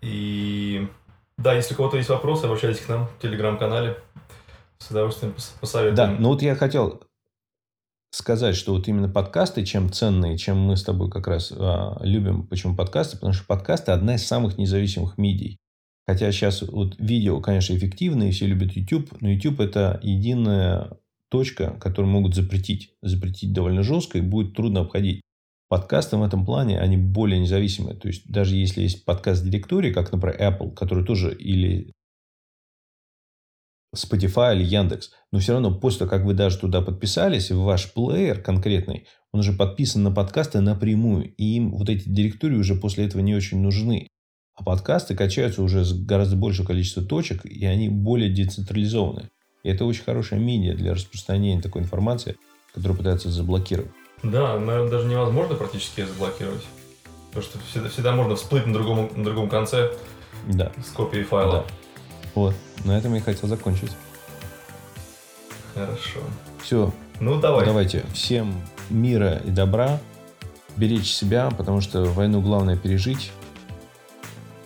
И 0.00 0.88
да, 1.36 1.54
если 1.54 1.74
у 1.74 1.76
кого-то 1.76 1.96
есть 1.96 2.08
вопросы, 2.08 2.46
обращайтесь 2.46 2.80
к 2.80 2.88
нам 2.88 3.06
в 3.06 3.18
телеграм-канале. 3.22 3.96
С 4.78 4.90
удовольствием 4.90 5.32
пос- 5.32 5.52
посоветуем. 5.60 5.94
Да, 5.94 6.16
ну 6.18 6.30
вот 6.30 6.42
я 6.42 6.56
хотел 6.56 7.04
сказать, 8.12 8.56
что 8.56 8.74
вот 8.74 8.86
именно 8.88 9.08
подкасты, 9.08 9.64
чем 9.64 9.90
ценные, 9.90 10.38
чем 10.38 10.58
мы 10.58 10.76
с 10.76 10.84
тобой 10.84 11.10
как 11.10 11.26
раз 11.26 11.52
а, 11.56 11.98
любим, 12.02 12.46
почему 12.46 12.76
подкасты, 12.76 13.16
потому 13.16 13.32
что 13.32 13.44
подкасты 13.46 13.92
одна 13.92 14.14
из 14.14 14.26
самых 14.26 14.58
независимых 14.58 15.18
медий. 15.18 15.58
Хотя 16.06 16.30
сейчас 16.30 16.62
вот 16.62 16.96
видео, 16.98 17.40
конечно, 17.40 17.74
эффективные, 17.74 18.32
все 18.32 18.46
любят 18.46 18.72
YouTube, 18.72 19.20
но 19.20 19.30
YouTube 19.30 19.60
это 19.60 19.98
единая 20.02 20.98
точка, 21.30 21.70
которую 21.80 22.12
могут 22.12 22.34
запретить. 22.34 22.92
Запретить 23.02 23.52
довольно 23.52 23.82
жестко 23.82 24.18
и 24.18 24.22
будет 24.22 24.54
трудно 24.54 24.80
обходить. 24.80 25.22
Подкасты 25.68 26.18
в 26.18 26.22
этом 26.22 26.44
плане, 26.44 26.80
они 26.80 26.98
более 26.98 27.40
независимые. 27.40 27.96
То 27.96 28.08
есть, 28.08 28.30
даже 28.30 28.56
если 28.56 28.82
есть 28.82 29.06
подкаст 29.06 29.42
директории, 29.42 29.92
как, 29.92 30.12
например, 30.12 30.36
Apple, 30.38 30.74
который 30.74 31.04
тоже 31.04 31.34
или 31.34 31.92
Spotify 33.94 34.54
или 34.54 34.64
Яндекс, 34.64 35.10
но 35.32 35.38
все 35.38 35.52
равно 35.52 35.74
после 35.74 36.00
того, 36.00 36.10
как 36.10 36.24
вы 36.24 36.34
даже 36.34 36.58
туда 36.58 36.80
подписались, 36.80 37.50
ваш 37.50 37.92
плеер 37.92 38.40
конкретный, 38.40 39.06
он 39.32 39.40
уже 39.40 39.52
подписан 39.52 40.02
на 40.02 40.10
подкасты 40.10 40.60
напрямую, 40.60 41.34
и 41.34 41.56
им 41.56 41.72
вот 41.72 41.88
эти 41.88 42.08
директории 42.08 42.56
уже 42.56 42.74
после 42.74 43.06
этого 43.06 43.20
не 43.22 43.34
очень 43.34 43.60
нужны. 43.60 44.08
А 44.54 44.62
подкасты 44.62 45.14
качаются 45.14 45.62
уже 45.62 45.84
с 45.84 45.92
гораздо 45.92 46.36
большего 46.36 46.66
количества 46.66 47.02
точек, 47.02 47.44
и 47.44 47.64
они 47.64 47.88
более 47.88 48.30
децентрализованы. 48.30 49.30
И 49.62 49.68
это 49.68 49.84
очень 49.84 50.04
хорошая 50.04 50.40
медиа 50.40 50.74
для 50.74 50.94
распространения 50.94 51.60
такой 51.62 51.82
информации, 51.82 52.36
которую 52.74 52.98
пытаются 52.98 53.30
заблокировать. 53.30 53.90
Да, 54.22 54.58
наверное, 54.58 54.90
даже 54.90 55.08
невозможно 55.08 55.54
практически 55.54 56.04
заблокировать. 56.04 56.62
Потому 57.28 57.44
что 57.44 57.58
всегда, 57.70 57.88
всегда 57.88 58.12
можно 58.12 58.36
всплыть 58.36 58.66
на 58.66 58.74
другом, 58.74 59.10
на 59.16 59.24
другом 59.24 59.48
конце 59.48 59.90
Да. 60.48 60.70
с 60.84 60.90
копией 60.90 61.24
файла. 61.24 61.64
Да. 61.68 61.81
Вот. 62.34 62.54
На 62.84 62.96
этом 62.98 63.14
я 63.14 63.20
хотел 63.20 63.48
закончить. 63.48 63.92
Хорошо. 65.74 66.20
Все, 66.62 66.92
Ну, 67.20 67.40
давай. 67.40 67.64
Давайте 67.64 68.04
всем 68.12 68.54
мира 68.90 69.40
и 69.44 69.50
добра, 69.50 69.98
беречь 70.76 71.12
себя, 71.12 71.50
потому 71.50 71.80
что 71.80 72.04
войну 72.04 72.40
главное 72.40 72.76
пережить 72.76 73.32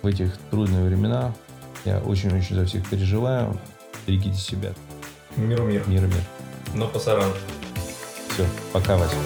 в 0.02 0.06
этих 0.06 0.36
трудные 0.50 0.84
времена. 0.84 1.32
Я 1.84 1.98
очень-очень 2.00 2.56
за 2.56 2.66
всех 2.66 2.88
переживаю. 2.88 3.58
Берегите 4.06 4.38
себя. 4.38 4.72
Миру 5.36 5.64
мир. 5.64 5.84
Мир 5.86 6.04
и 6.04 6.06
мир. 6.06 6.22
Но 6.74 6.88
пасаран. 6.88 7.30
Все, 8.30 8.44
пока, 8.72 8.96
Вася. 8.96 9.16